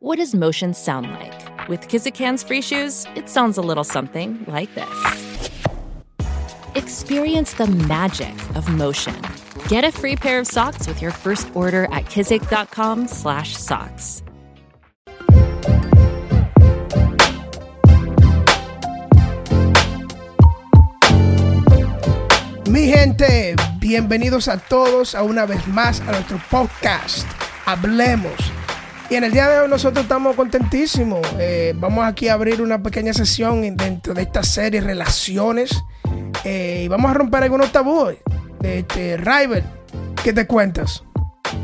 What 0.00 0.18
does 0.18 0.32
motion 0.32 0.74
sound 0.74 1.10
like? 1.10 1.68
With 1.68 1.88
Kizikans 1.88 2.46
free 2.46 2.62
shoes, 2.62 3.04
it 3.16 3.28
sounds 3.28 3.58
a 3.58 3.60
little 3.60 3.82
something 3.82 4.44
like 4.46 4.72
this. 4.76 5.40
Experience 6.76 7.54
the 7.54 7.66
magic 7.66 8.32
of 8.54 8.68
motion. 8.68 9.20
Get 9.66 9.82
a 9.82 9.90
free 9.90 10.14
pair 10.14 10.38
of 10.38 10.46
socks 10.46 10.86
with 10.86 11.02
your 11.02 11.10
first 11.10 11.50
order 11.56 11.86
at 11.86 12.04
kizik.com/socks. 12.04 14.22
Mi 22.70 22.86
gente, 22.86 23.56
bienvenidos 23.80 24.46
a 24.46 24.58
todos 24.58 25.16
a 25.16 25.24
una 25.24 25.44
vez 25.44 25.66
más 25.66 26.00
a 26.02 26.12
nuestro 26.12 26.40
podcast. 26.48 27.26
Hablemos. 27.66 28.52
Y 29.10 29.14
en 29.14 29.24
el 29.24 29.32
día 29.32 29.48
de 29.48 29.60
hoy 29.60 29.68
nosotros 29.68 30.02
estamos 30.02 30.36
contentísimos. 30.36 31.20
Eh, 31.38 31.74
vamos 31.76 32.04
aquí 32.04 32.28
a 32.28 32.34
abrir 32.34 32.60
una 32.60 32.82
pequeña 32.82 33.14
sesión 33.14 33.74
dentro 33.74 34.12
de 34.12 34.22
esta 34.22 34.42
serie 34.42 34.82
Relaciones. 34.82 35.82
Eh, 36.44 36.82
y 36.84 36.88
vamos 36.88 37.10
a 37.10 37.14
romper 37.14 37.44
algunos 37.44 37.72
tabúes. 37.72 38.18
Este, 38.62 39.16
Rival, 39.16 39.62
¿qué 40.22 40.34
te 40.34 40.46
cuentas? 40.46 41.04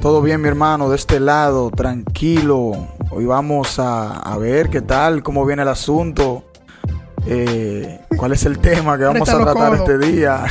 Todo 0.01 0.23
bien, 0.23 0.41
mi 0.41 0.49
hermano, 0.49 0.89
de 0.89 0.97
este 0.97 1.21
lado, 1.21 1.71
tranquilo. 1.71 2.89
Hoy 3.11 3.27
vamos 3.27 3.79
a, 3.79 4.21
a 4.21 4.39
ver 4.39 4.71
qué 4.71 4.81
tal, 4.81 5.23
cómo 5.23 5.45
viene 5.45 5.63
el 5.63 5.69
asunto. 5.69 6.45
Eh, 7.27 8.01
¿Cuál 8.17 8.33
es 8.33 8.47
el 8.47 8.59
tema 8.59 8.97
que 8.97 9.05
vamos 9.05 9.29
a 9.29 9.37
tratar 9.37 9.55
codo. 9.55 9.75
este 9.75 9.99
día? 9.99 10.45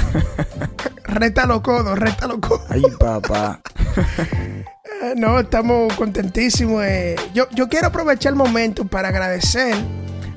Rétalo 1.06 1.64
codo, 1.64 1.96
rétalo 1.96 2.40
codo. 2.40 2.62
Ay, 2.70 2.84
papá. 3.00 3.62
No, 5.16 5.40
estamos 5.40 5.94
contentísimos. 5.94 6.84
eh. 6.84 7.16
Yo, 7.34 7.48
yo 7.52 7.68
quiero 7.70 7.88
aprovechar 7.88 8.32
el 8.32 8.38
momento 8.38 8.86
para 8.86 9.10
agradecer 9.10 9.76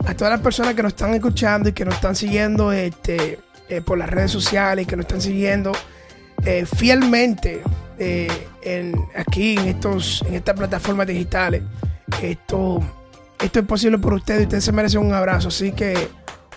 a 0.06 0.14
todas 0.14 0.32
las 0.32 0.40
personas 0.40 0.74
que 0.74 0.82
nos 0.82 0.92
están 0.92 1.14
escuchando 1.14 1.68
y 1.68 1.72
que 1.72 1.84
nos 1.84 1.94
están 1.94 2.14
siguiendo 2.14 2.72
este, 2.72 3.38
eh, 3.68 3.80
por 3.80 3.98
las 3.98 4.08
redes 4.10 4.30
sociales 4.30 4.84
y 4.84 4.86
que 4.86 4.96
nos 4.96 5.06
están 5.06 5.20
siguiendo 5.20 5.72
eh, 6.44 6.66
fielmente 6.66 7.62
en, 7.98 8.94
aquí 9.16 9.56
en, 9.56 9.66
estos, 9.66 10.22
en 10.28 10.34
estas 10.34 10.54
plataformas 10.54 11.06
digitales. 11.06 11.62
Esto, 12.22 12.80
esto 13.40 13.60
es 13.60 13.66
posible 13.66 13.98
por 13.98 14.14
ustedes 14.14 14.42
y 14.42 14.44
ustedes 14.44 14.64
se 14.64 14.72
merecen 14.72 15.00
un 15.00 15.14
abrazo. 15.14 15.48
Así 15.48 15.72
que 15.72 16.08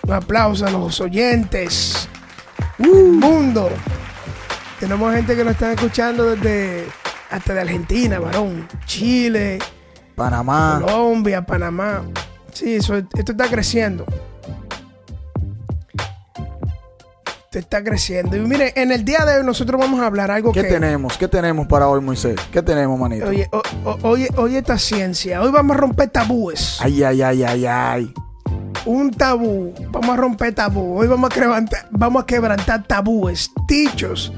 un 0.02 0.12
aplauso 0.12 0.66
a 0.66 0.70
los 0.70 1.00
oyentes. 1.00 2.08
Mundo. 2.78 3.70
Tenemos 4.78 5.14
gente 5.14 5.36
que 5.36 5.44
nos 5.44 5.52
está 5.52 5.72
escuchando 5.72 6.34
desde 6.34 6.86
hasta 7.30 7.54
de 7.54 7.60
Argentina, 7.60 8.18
varón, 8.18 8.66
Chile, 8.86 9.58
Panamá. 10.14 10.80
Colombia, 10.82 11.44
Panamá. 11.46 12.02
Sí, 12.52 12.74
eso, 12.74 12.96
esto 12.96 13.32
está 13.32 13.48
creciendo. 13.48 14.04
Esto 17.44 17.58
está 17.58 17.82
creciendo. 17.82 18.36
Y 18.36 18.40
mire, 18.40 18.72
en 18.76 18.92
el 18.92 19.04
día 19.04 19.24
de 19.24 19.38
hoy 19.38 19.44
nosotros 19.44 19.80
vamos 19.80 20.00
a 20.00 20.06
hablar 20.06 20.30
algo 20.30 20.52
¿Qué 20.52 20.62
que. 20.62 20.68
tenemos? 20.68 21.18
¿Qué 21.18 21.26
tenemos 21.26 21.66
para 21.66 21.88
hoy, 21.88 22.00
Moisés? 22.00 22.36
¿Qué 22.52 22.62
tenemos, 22.62 22.96
manito? 22.98 23.26
Oye, 23.26 23.48
o- 23.50 23.62
o- 23.84 23.98
oye, 24.08 24.28
oye 24.36 24.58
esta 24.58 24.78
ciencia. 24.78 25.42
Hoy 25.42 25.50
vamos 25.50 25.76
a 25.76 25.80
romper 25.80 26.10
tabúes. 26.10 26.78
Ay, 26.80 27.02
ay, 27.02 27.22
ay, 27.22 27.42
ay, 27.42 27.66
ay. 27.66 28.14
Un 28.86 29.10
tabú. 29.10 29.74
Vamos 29.90 30.10
a 30.10 30.16
romper 30.16 30.54
tabú. 30.54 30.98
Hoy 31.00 31.08
vamos 31.08 31.30
a 31.36 31.64
vamos 31.90 32.22
a 32.22 32.26
quebrantar 32.26 32.84
tabúes, 32.86 33.50
dichos 33.66 34.32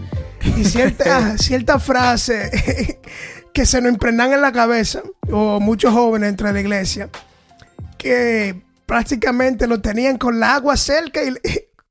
y 0.56 0.64
cierta, 0.64 1.36
cierta 1.38 1.78
frase 1.78 2.98
que 3.52 3.66
se 3.66 3.80
nos 3.80 3.92
impregnan 3.92 4.32
en 4.32 4.40
la 4.40 4.52
cabeza, 4.52 5.02
o 5.30 5.60
muchos 5.60 5.92
jóvenes 5.92 6.28
dentro 6.28 6.46
de 6.48 6.52
la 6.54 6.60
iglesia, 6.60 7.10
que 7.98 8.62
prácticamente 8.86 9.66
lo 9.66 9.80
tenían 9.80 10.18
con 10.18 10.40
la 10.40 10.54
agua 10.54 10.76
cerca 10.76 11.22
y 11.22 11.34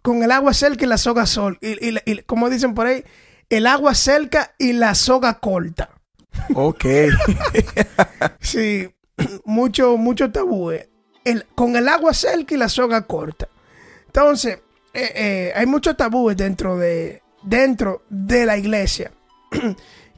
con 0.01 0.23
el 0.23 0.31
agua 0.31 0.53
cerca 0.53 0.85
y 0.85 0.87
la 0.87 0.97
soga 0.97 1.25
sol. 1.25 1.57
Y, 1.61 1.89
y- 1.89 1.97
y 2.05 2.17
como 2.23 2.49
dicen 2.49 2.73
por 2.73 2.87
ahí, 2.87 3.03
el 3.49 3.67
agua 3.67 3.93
cerca 3.95 4.53
y 4.57 4.73
la 4.73 4.95
soga 4.95 5.39
corta. 5.39 5.89
Ok. 6.55 6.85
Sí, 8.39 8.89
mucho, 9.45 9.97
mucho 9.97 10.31
tabúes. 10.31 10.87
El, 11.23 11.45
con 11.55 11.75
el 11.75 11.87
agua 11.87 12.13
cerca 12.13 12.55
y 12.55 12.57
la 12.57 12.69
soga 12.69 13.03
corta. 13.03 13.47
Entonces, 14.07 14.59
eh, 14.93 15.11
eh, 15.15 15.53
hay 15.55 15.65
muchos 15.65 15.95
tabúes 15.95 16.35
dentro 16.37 16.77
de, 16.77 17.21
dentro 17.43 18.03
de 18.09 18.45
la 18.45 18.57
iglesia. 18.57 19.11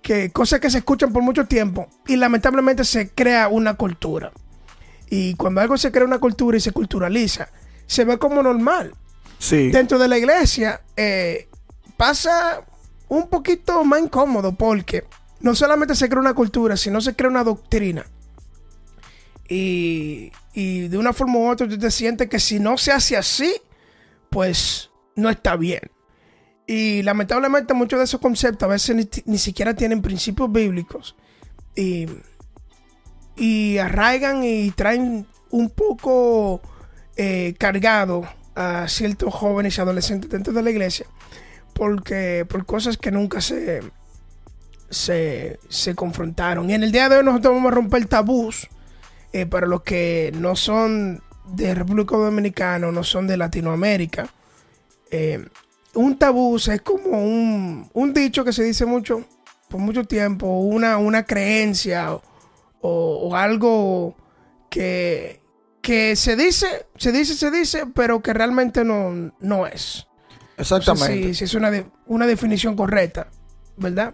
que 0.04 0.32
cosas 0.32 0.60
que 0.60 0.70
se 0.70 0.80
escuchan 0.80 1.12
por 1.12 1.24
mucho 1.24 1.46
tiempo 1.46 1.88
y 2.06 2.18
lamentablemente 2.18 2.84
se 2.84 3.10
crea 3.10 3.48
una 3.48 3.76
cultura. 3.76 4.32
Y 5.10 5.34
cuando 5.36 5.62
algo 5.62 5.78
se 5.78 5.92
crea 5.92 6.06
una 6.06 6.20
cultura 6.20 6.58
y 6.58 6.60
se 6.60 6.72
culturaliza, 6.72 7.50
se 7.88 8.04
ve 8.04 8.20
como 8.20 8.44
normal. 8.44 8.94
Sí. 9.40 9.72
Dentro 9.72 9.98
de 9.98 10.08
la 10.08 10.18
iglesia 10.18 10.82
eh, 10.96 11.48
pasa 11.98 12.66
un 13.08 13.30
poquito 13.30 13.84
más 13.86 14.02
incómodo 14.02 14.54
porque 14.54 15.06
no 15.40 15.56
solamente 15.56 15.96
se 15.96 16.10
crea 16.10 16.20
una 16.20 16.34
cultura, 16.34 16.76
sino 16.78 17.00
se 17.00 17.16
crea 17.16 17.30
una 17.30 17.44
doctrina. 17.44 18.06
Y, 19.48 20.32
y 20.54 20.88
de 20.88 20.98
una 20.98 21.14
forma 21.14 21.40
u 21.40 21.50
otra 21.50 21.68
tú 21.68 21.78
te 21.78 21.92
sientes 21.92 22.28
que 22.28 22.40
si 22.40 22.60
no 22.60 22.78
se 22.78 22.92
hace 22.92 23.16
así, 23.16 23.54
pues 24.30 24.90
no 25.16 25.30
está 25.30 25.56
bien. 25.56 25.93
Y 26.66 27.02
lamentablemente 27.04 27.74
muchos 27.74 28.00
de 28.00 28.06
esos 28.06 28.22
conceptos 28.22 28.64
a 28.64 28.72
veces 28.72 29.24
ni, 29.26 29.38
siquiera 29.38 29.76
tienen 29.76 30.02
principios 30.02 30.52
bíblicos. 30.52 31.16
Y, 31.76 32.08
y 33.36 33.78
arraigan 33.78 34.44
y 34.44 34.72
traen 34.72 35.26
un 35.50 35.70
poco 35.70 36.62
eh, 37.18 37.56
cargado 37.58 38.24
a 38.56 38.88
ciertos 38.88 39.34
jóvenes 39.34 39.78
y 39.78 39.82
adolescentes 39.82 40.30
dentro 40.30 40.54
de 40.54 40.62
la 40.62 40.70
iglesia 40.70 41.08
porque 41.74 42.46
por 42.48 42.66
cosas 42.66 42.98
que 42.98 43.12
nunca 43.12 43.42
se, 43.42 43.82
se, 44.90 45.60
se 45.68 45.96
confrontaron. 45.96 46.70
Y 46.70 46.74
en 46.74 46.84
el 46.84 46.92
día 46.92 47.10
de 47.10 47.18
hoy 47.18 47.26
nosotros 47.26 47.56
vamos 47.56 47.72
a 47.72 47.76
romper 47.76 48.06
tabús 48.06 48.70
eh, 49.34 49.46
para 49.46 49.68
los 49.68 49.82
que 49.82 50.32
no 50.36 50.56
son 50.56 51.22
de 51.46 51.76
República 51.76 52.16
Dominicana 52.16 52.90
no 52.92 53.04
son 53.04 53.28
de 53.28 53.38
Latinoamérica. 53.38 54.30
Eh, 55.12 55.46
un 55.96 56.18
tabú 56.18 56.56
es 56.58 56.82
como 56.82 57.24
un, 57.24 57.90
un 57.94 58.14
dicho 58.14 58.44
que 58.44 58.54
se 58.54 58.64
dice 58.64 58.86
mucho 58.86 59.24
por 59.70 59.80
mucho 59.80 60.04
tiempo, 60.04 60.48
una, 60.48 60.98
una 60.98 61.24
creencia 61.26 62.14
o, 62.14 62.22
o- 62.82 63.30
o 63.30 63.36
algo 63.36 64.16
que, 64.70 65.42
que 65.82 66.16
se 66.16 66.36
dice, 66.36 66.86
se 66.98 67.12
dice, 67.12 67.34
se 67.36 67.50
dice, 67.52 67.86
pero 67.94 68.22
que 68.22 68.34
realmente 68.34 68.84
no, 68.84 69.34
no 69.40 69.68
es. 69.68 70.08
No 70.58 70.64
sé 70.64 70.76
Exactamente. 70.78 71.28
si, 71.30 71.34
si 71.36 71.44
es 71.46 71.54
una, 71.56 71.72
de- 71.72 71.86
una 72.06 72.28
definición 72.28 72.76
correcta, 72.76 73.28
¿verdad? 73.78 74.14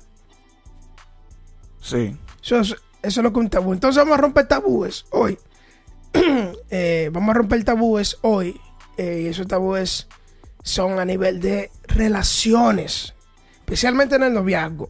Sí. 1.82 2.16
Eso 2.44 2.60
es, 2.60 2.70
eso 2.70 2.78
es 3.02 3.18
lo 3.18 3.34
que 3.34 3.40
es 3.40 3.44
un 3.46 3.50
tabú. 3.50 3.74
Entonces 3.74 4.02
vamos 4.02 4.18
a 4.18 4.22
romper 4.22 4.48
tabúes 4.48 5.06
hoy. 5.12 5.38
Eh, 6.72 7.10
vamos 7.12 7.32
a 7.32 7.34
romper 7.40 7.64
tabúes 7.64 8.18
hoy. 8.22 8.60
eh, 8.98 9.22
y 9.24 9.28
esos 9.28 9.48
tabúes 9.48 10.08
son 10.64 11.00
a 11.00 11.06
nivel 11.06 11.40
de 11.40 11.72
relaciones, 11.88 13.14
especialmente 13.60 14.16
en 14.16 14.24
el 14.24 14.34
noviazgo. 14.34 14.90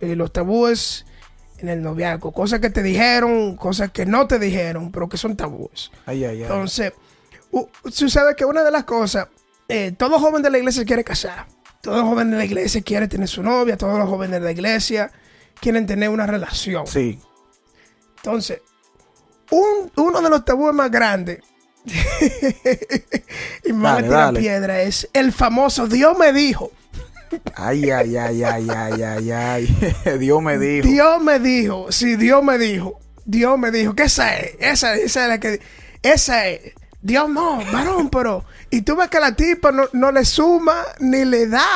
Eh, 0.00 0.14
los 0.14 0.32
tabúes 0.32 1.04
en 1.58 1.68
el 1.68 1.82
noviazgo, 1.82 2.30
cosas 2.32 2.60
que 2.60 2.70
te 2.70 2.82
dijeron, 2.82 3.56
cosas 3.56 3.90
que 3.90 4.06
no 4.06 4.26
te 4.28 4.38
dijeron, 4.38 4.92
pero 4.92 5.08
que 5.08 5.16
son 5.16 5.36
tabúes. 5.36 5.90
Ay, 6.06 6.24
ay, 6.24 6.36
ay. 6.36 6.42
Entonces, 6.42 6.92
sucede 7.90 8.36
que 8.36 8.44
una 8.44 8.62
de 8.62 8.70
las 8.70 8.84
cosas, 8.84 9.26
eh, 9.68 9.92
todo 9.96 10.20
joven 10.20 10.42
de 10.42 10.50
la 10.50 10.58
iglesia 10.58 10.84
quiere 10.84 11.02
casar. 11.04 11.46
Todo 11.80 12.04
joven 12.04 12.30
de 12.30 12.36
la 12.36 12.44
iglesia 12.44 12.80
quiere 12.82 13.08
tener 13.08 13.28
su 13.28 13.42
novia. 13.42 13.76
Todos 13.76 13.98
los 13.98 14.08
jóvenes 14.08 14.40
de 14.40 14.44
la 14.44 14.50
iglesia 14.52 15.10
quieren 15.60 15.86
tener 15.86 16.08
una 16.10 16.26
relación. 16.26 16.86
Sí. 16.86 17.18
Entonces, 18.18 18.62
un- 19.50 19.90
uno 19.96 20.20
de 20.20 20.30
los 20.30 20.44
tabúes 20.44 20.74
más 20.74 20.90
grandes 20.90 21.40
y 23.64 23.72
le 23.72 24.02
tira 24.02 24.02
dale. 24.02 24.40
piedra 24.40 24.82
es 24.82 25.08
el 25.12 25.32
famoso 25.32 25.86
Dios 25.88 26.16
me 26.18 26.32
dijo. 26.32 26.72
Ay, 27.54 27.90
ay, 27.90 28.16
ay, 28.16 28.42
ay, 28.42 28.68
ay, 28.74 29.02
ay, 29.02 29.30
ay. 29.30 30.18
Dios 30.18 30.40
me 30.42 30.58
dijo. 30.58 30.88
Dios 30.88 31.22
me 31.22 31.38
dijo. 31.38 31.92
Sí, 31.92 32.16
Dios 32.16 32.42
me 32.42 32.56
dijo. 32.58 32.98
Dios 33.26 33.58
me 33.58 33.70
dijo. 33.70 33.94
que 33.94 34.04
esa 34.04 34.36
es? 34.38 34.54
Esa, 34.60 34.94
esa 34.94 35.22
es 35.24 35.28
la 35.28 35.38
que. 35.38 35.60
Esa 36.02 36.48
es. 36.48 36.72
Dios 37.02 37.28
no, 37.28 37.58
varón, 37.70 38.08
pero. 38.12 38.44
Y 38.70 38.80
tú 38.82 38.96
ves 38.96 39.08
que 39.08 39.20
la 39.20 39.34
tipa 39.36 39.72
no, 39.72 39.84
no 39.92 40.10
le 40.10 40.24
suma, 40.24 40.82
ni 41.00 41.24
le 41.26 41.46
da, 41.48 41.66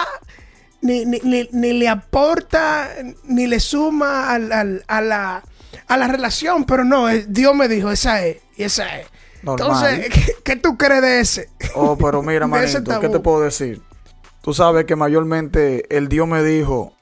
ni, 0.81 1.05
ni, 1.05 1.21
ni- 1.23 1.49
ni 1.53 1.73
le 1.75 1.89
aporta, 1.89 2.89
ni 3.25 3.47
le 3.47 3.61
suma 3.61 4.31
al- 4.33 4.53
al- 4.53 4.85
a, 4.89 5.01
la, 5.01 5.43
a 5.87 5.97
la 5.97 6.09
relación, 6.09 6.65
pero 6.65 6.85
no, 6.85 7.09
Dios 7.09 7.55
me 7.55 7.69
dijo, 7.69 7.91
esa 7.91 8.25
es, 8.27 8.39
y 8.57 8.65
esa 8.65 8.99
es. 9.01 9.07
Normal. 9.43 9.95
Entonces, 9.95 10.09
¿qué, 10.09 10.35
qué 10.45 10.57
tú 10.57 10.77
crees 10.77 11.03
de 11.03 11.21
ese? 11.21 11.49
Oh, 11.75 11.97
pero 11.97 12.23
mira, 12.23 12.47
manito, 12.49 13.01
¿qué 13.01 13.09
te 13.09 13.21
puedo 13.21 13.41
decir? 13.41 13.83
Tú 14.43 14.55
sabes 14.55 14.85
que 14.85 14.97
mayormente 14.97 15.97
el 15.97 16.09
Dios 16.09 16.27
me 16.27 16.43
dijo, 16.43 16.95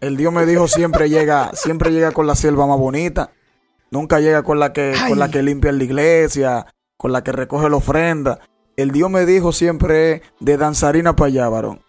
el 0.00 0.16
Dios 0.16 0.32
me 0.32 0.46
dijo 0.46 0.68
siempre 0.68 1.08
llega, 1.10 1.50
siempre 1.54 1.92
llega 1.92 2.12
con 2.12 2.26
la 2.26 2.34
sierva 2.34 2.66
más 2.66 2.78
bonita. 2.78 3.32
nunca 3.90 4.20
llega 4.20 4.42
con 4.42 4.58
la 4.58 4.72
que, 4.72 4.94
con 5.08 5.18
la 5.18 5.30
que 5.30 5.42
limpia 5.42 5.72
la 5.72 5.84
iglesia, 5.84 6.66
con 6.96 7.12
la 7.12 7.22
que 7.22 7.32
recoge 7.32 7.68
la 7.68 7.76
ofrenda. 7.76 8.40
El 8.76 8.92
Dios 8.92 9.10
me 9.10 9.26
dijo 9.26 9.52
siempre 9.52 10.22
de 10.38 10.56
danzarina 10.56 11.14
para 11.16 11.28
allá, 11.28 11.48
varón. 11.48 11.82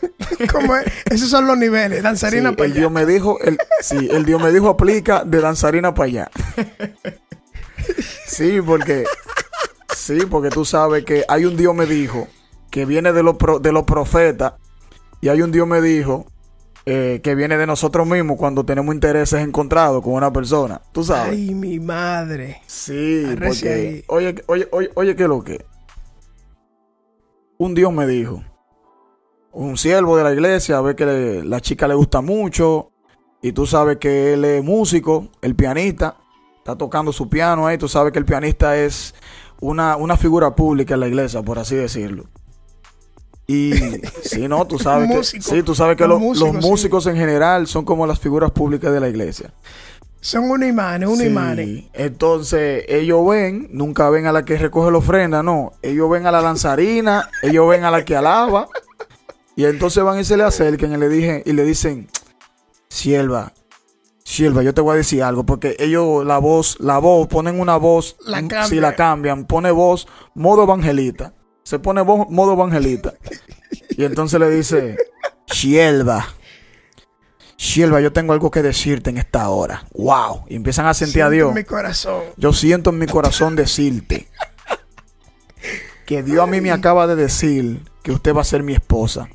¿Cómo 0.52 0.76
es? 0.76 0.86
Esos 1.06 1.30
son 1.30 1.46
los 1.46 1.56
niveles. 1.56 2.02
Danzarina 2.02 2.50
Sí, 2.50 2.56
para 2.56 2.66
el 2.66 2.72
allá. 2.72 2.80
Dios 2.80 2.92
me 2.92 3.06
dijo, 3.06 3.40
el, 3.40 3.58
sí, 3.80 4.08
el 4.10 4.24
Dios 4.24 4.42
me 4.42 4.52
dijo 4.52 4.68
aplica 4.68 5.24
de 5.24 5.40
danzarina 5.40 5.94
para 5.94 6.06
allá. 6.06 6.30
Sí, 8.26 8.60
porque 8.60 9.04
sí, 9.94 10.18
porque 10.30 10.50
tú 10.50 10.64
sabes 10.64 11.04
que 11.04 11.24
hay 11.28 11.44
un 11.44 11.56
Dios 11.56 11.74
me 11.74 11.86
dijo 11.86 12.28
que 12.70 12.84
viene 12.84 13.12
de 13.12 13.22
los 13.22 13.36
pro- 13.36 13.58
de 13.58 13.72
los 13.72 13.84
profetas 13.84 14.54
y 15.20 15.28
hay 15.28 15.42
un 15.42 15.52
Dios 15.52 15.66
me 15.66 15.80
dijo 15.80 16.26
eh, 16.84 17.20
que 17.22 17.34
viene 17.34 17.56
de 17.56 17.66
nosotros 17.66 18.06
mismos 18.06 18.36
cuando 18.36 18.64
tenemos 18.64 18.94
intereses 18.94 19.40
encontrados 19.40 20.02
con 20.04 20.12
una 20.12 20.32
persona. 20.32 20.80
Tú 20.92 21.02
sabes. 21.02 21.32
Ay, 21.32 21.54
mi 21.54 21.80
madre. 21.80 22.62
Sí, 22.66 23.24
porque 23.44 24.04
oye, 24.08 24.34
oye, 24.46 24.68
oye, 24.70 24.90
oye, 24.94 25.16
¿qué 25.16 25.22
es 25.24 25.28
lo 25.28 25.42
que? 25.42 25.64
Un 27.58 27.74
Dios 27.74 27.92
me 27.92 28.06
dijo, 28.06 28.44
un 29.52 29.76
siervo 29.78 30.16
de 30.16 30.24
la 30.24 30.32
iglesia, 30.32 30.80
ve 30.80 30.94
que 30.94 31.06
le- 31.06 31.44
la 31.44 31.60
chica 31.60 31.88
le 31.88 31.94
gusta 31.94 32.20
mucho 32.20 32.92
y 33.42 33.52
tú 33.52 33.66
sabes 33.66 33.96
que 33.96 34.34
él 34.34 34.44
es 34.44 34.62
músico, 34.62 35.28
el 35.42 35.54
pianista, 35.56 36.18
está 36.66 36.76
tocando 36.76 37.12
su 37.12 37.28
piano 37.28 37.68
ahí, 37.68 37.78
tú 37.78 37.88
sabes 37.88 38.12
que 38.12 38.18
el 38.18 38.24
pianista 38.24 38.76
es 38.76 39.14
una, 39.60 39.96
una 39.96 40.16
figura 40.16 40.56
pública 40.56 40.94
en 40.94 41.00
la 41.00 41.06
iglesia, 41.06 41.40
por 41.40 41.60
así 41.60 41.76
decirlo. 41.76 42.24
Y 43.46 43.72
si 44.24 44.48
no, 44.48 44.66
tú 44.66 44.76
sabes 44.76 45.08
que, 45.30 45.40
sí, 45.40 45.62
tú 45.62 45.76
sabes 45.76 45.96
que 45.96 46.08
Los 46.08 46.20
los, 46.20 46.54
músicos, 46.54 47.04
sí. 47.04 47.10
en 47.10 47.16
general 47.16 47.68
son 47.68 47.84
como 47.84 48.04
las 48.04 48.18
figuras 48.18 48.50
públicas 48.50 48.92
de 48.92 48.98
la 48.98 49.08
iglesia. 49.08 49.54
Son 50.20 50.50
unos 50.50 50.68
imanes, 50.68 51.08
unos 51.08 51.20
Sí, 51.20 51.26
imanes. 51.26 51.84
Entonces, 51.92 52.84
ellos 52.88 53.24
ven, 53.24 53.68
nunca 53.70 54.10
ven 54.10 54.26
a 54.26 54.32
la 54.32 54.44
que 54.44 54.58
recoge 54.58 54.90
la 54.90 54.98
ofrenda, 54.98 55.44
no. 55.44 55.70
Ellos 55.82 56.10
ven 56.10 56.26
a 56.26 56.32
la 56.32 56.42
danzarina, 56.42 57.30
ellos 57.42 57.68
ven 57.68 57.84
a 57.84 57.92
la 57.92 58.04
que 58.04 58.16
alaba. 58.16 58.66
Y 59.54 59.66
entonces 59.66 60.02
van 60.02 60.18
y 60.18 60.24
se 60.24 60.36
le 60.36 60.42
acercan 60.42 60.92
y 60.92 60.96
le, 60.96 61.08
dije, 61.08 61.44
y 61.46 61.52
le 61.52 61.64
dicen, 61.64 62.08
sierva, 62.88 63.52
sierva, 64.26 64.64
yo 64.64 64.74
te 64.74 64.80
voy 64.80 64.94
a 64.94 64.96
decir 64.96 65.22
algo, 65.22 65.46
porque 65.46 65.76
ellos 65.78 66.26
la 66.26 66.38
voz, 66.38 66.78
la 66.80 66.98
voz, 66.98 67.28
ponen 67.28 67.60
una 67.60 67.76
voz, 67.76 68.16
La 68.26 68.42
mm, 68.42 68.48
cambian. 68.48 68.68
si 68.68 68.80
la 68.80 68.96
cambian, 68.96 69.44
pone 69.44 69.70
voz, 69.70 70.08
modo 70.34 70.64
evangelista. 70.64 71.32
Se 71.62 71.78
pone 71.78 72.02
voz, 72.02 72.28
modo 72.28 72.54
evangelista. 72.54 73.14
Y 73.90 74.04
entonces 74.04 74.40
le 74.40 74.50
dice, 74.50 74.96
sierva, 75.46 76.26
sierva, 77.56 78.00
yo 78.00 78.12
tengo 78.12 78.32
algo 78.32 78.50
que 78.50 78.62
decirte 78.62 79.10
en 79.10 79.18
esta 79.18 79.48
hora. 79.48 79.86
Wow. 79.94 80.44
Y 80.48 80.56
empiezan 80.56 80.86
a 80.86 80.94
sentir 80.94 81.22
a 81.22 81.30
Dios. 81.30 81.50
en 81.50 81.54
mi 81.54 81.64
corazón. 81.64 82.24
Yo 82.36 82.52
siento 82.52 82.90
en 82.90 82.98
mi 82.98 83.06
corazón 83.06 83.54
decirte 83.54 84.28
que 86.04 86.24
Dios 86.24 86.40
a 86.40 86.46
mí 86.46 86.60
me 86.60 86.72
acaba 86.72 87.06
de 87.06 87.14
decir 87.14 87.82
que 88.02 88.10
usted 88.10 88.34
va 88.34 88.40
a 88.40 88.44
ser 88.44 88.64
mi 88.64 88.74
esposa. 88.74 89.28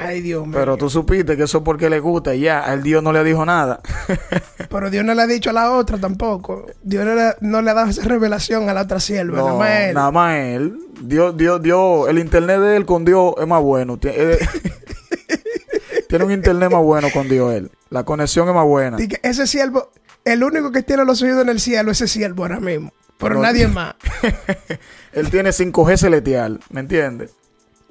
Ay, 0.00 0.20
Dios 0.20 0.46
mío. 0.46 0.56
Pero 0.56 0.76
tú 0.76 0.88
supiste 0.90 1.36
que 1.36 1.42
eso 1.44 1.58
es 1.58 1.64
porque 1.64 1.90
le 1.90 2.00
gusta 2.00 2.34
y 2.34 2.40
ya, 2.40 2.72
él 2.72 2.82
Dios 2.82 3.02
no 3.02 3.12
le 3.12 3.24
dijo 3.24 3.44
nada. 3.44 3.80
Pero 4.70 4.90
Dios 4.90 5.04
no 5.04 5.14
le 5.14 5.22
ha 5.22 5.26
dicho 5.26 5.50
a 5.50 5.52
la 5.52 5.72
otra 5.72 5.98
tampoco. 5.98 6.66
Dios 6.82 7.04
no 7.04 7.14
le, 7.14 7.34
no 7.40 7.62
le 7.62 7.70
ha 7.70 7.74
dado 7.74 7.90
esa 7.90 8.02
revelación 8.04 8.68
a 8.68 8.74
la 8.74 8.82
otra 8.82 9.00
sierva. 9.00 9.36
nada 9.38 9.50
No, 9.50 9.58
más 9.58 9.70
él. 9.80 9.94
nada 9.94 10.10
más 10.10 10.36
él. 10.36 10.78
Dios, 11.02 11.36
Dios, 11.36 11.62
Dios, 11.62 12.08
el 12.08 12.18
internet 12.18 12.60
de 12.60 12.76
él 12.76 12.86
con 12.86 13.04
Dios 13.04 13.34
es 13.40 13.46
más 13.46 13.62
bueno. 13.62 13.98
Eh, 14.02 14.38
Tiene 16.08 16.24
un 16.24 16.32
internet 16.32 16.70
más 16.70 16.82
bueno 16.82 17.08
con 17.12 17.28
Dios 17.28 17.52
él. 17.54 17.70
La 17.90 18.04
conexión 18.04 18.48
es 18.48 18.54
más 18.54 18.64
buena. 18.64 18.96
Que 18.96 19.20
ese 19.22 19.46
siervo, 19.46 19.90
el 20.24 20.42
único 20.42 20.72
que 20.72 20.82
tiene 20.82 21.04
los 21.04 21.20
oídos 21.22 21.42
en 21.42 21.48
el 21.50 21.60
cielo, 21.60 21.90
ese 21.90 22.08
siervo 22.08 22.42
ahora 22.44 22.60
mismo. 22.60 22.92
Pero 23.18 23.34
No. 23.36 23.42
nadie 23.42 23.66
más. 23.68 23.94
Él 25.12 25.28
tiene 25.30 25.50
5G 25.50 25.96
celestial, 25.96 26.60
¿me 26.70 26.80
entiendes? 26.80 27.32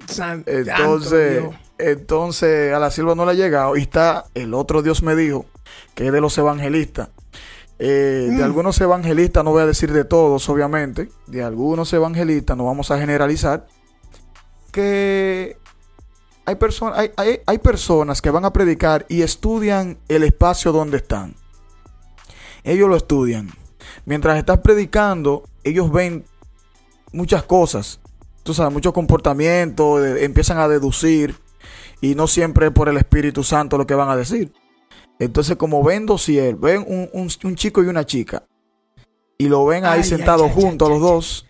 San- 0.08 0.46
santo 0.46 0.52
Entonces, 0.52 1.42
Dios. 1.42 1.56
Entonces 1.80 2.74
a 2.74 2.80
la 2.80 2.92
silva 2.92 3.16
no 3.16 3.26
le 3.26 3.32
ha 3.32 3.36
llegado. 3.36 3.76
Y 3.78 3.82
está 3.82 4.26
el 4.34 4.54
otro 4.54 4.82
Dios 4.82 5.04
me 5.04 5.16
dijo, 5.16 5.46
que 5.96 6.08
es 6.08 6.12
de 6.14 6.22
los 6.22 6.38
evangelistas. 6.38 7.10
Eh, 7.80 8.28
De 8.32 8.38
Mm. 8.38 8.44
algunos 8.44 8.80
evangelistas, 8.82 9.44
no 9.44 9.52
voy 9.52 9.62
a 9.62 9.66
decir 9.68 9.92
de 9.94 10.04
todos, 10.04 10.48
obviamente. 10.50 11.10
De 11.28 11.44
algunos 11.44 11.92
evangelistas, 11.94 12.58
no 12.58 12.66
vamos 12.66 12.90
a 12.92 12.98
generalizar. 12.98 13.68
Que 14.72 15.58
hay, 16.46 16.56
perso- 16.56 16.92
hay, 16.94 17.12
hay, 17.18 17.40
hay 17.46 17.58
personas 17.60 18.22
que 18.22 18.30
van 18.32 18.46
a 18.46 18.52
predicar 18.54 19.06
y 19.10 19.22
estudian 19.22 19.98
el 20.08 20.24
espacio 20.24 20.72
donde 20.72 20.98
están. 20.98 21.36
Ellos 22.64 22.90
lo 22.90 22.96
estudian. 22.96 23.50
Mientras 24.06 24.38
estás 24.38 24.60
predicando, 24.60 25.44
ellos 25.64 25.92
ven 25.92 26.26
muchas 27.12 27.44
cosas 27.44 28.00
tú 28.44 28.54
sabes, 28.54 28.72
muchos 28.72 28.94
comportamientos, 28.94 30.02
de- 30.02 30.24
empiezan 30.24 30.58
a 30.58 30.70
deducir 30.70 31.36
y 32.02 32.16
no 32.16 32.28
siempre 32.28 32.68
es 32.68 32.72
por 32.74 32.90
el 32.90 32.98
Espíritu 32.98 33.44
Santo 33.44 33.78
lo 33.78 33.88
que 33.88 33.96
van 33.96 34.10
a 34.10 34.16
decir. 34.16 34.52
Entonces, 35.20 35.56
como 35.58 35.84
ven 35.84 36.06
dos 36.06 36.24
siervos, 36.24 36.62
ven 36.62 36.86
un, 36.88 37.10
un- 37.14 37.30
un 37.44 37.56
chico 37.56 37.84
y 37.84 37.88
una 37.88 38.06
chica 38.06 38.44
y 39.38 39.50
lo 39.50 39.66
ven 39.66 39.86
ahí 39.86 40.00
Ay, 40.00 40.04
sentados 40.04 40.48
ay, 40.48 40.54
juntos 40.62 40.88
ay, 40.88 40.94
los 40.94 41.02
dos 41.02 41.46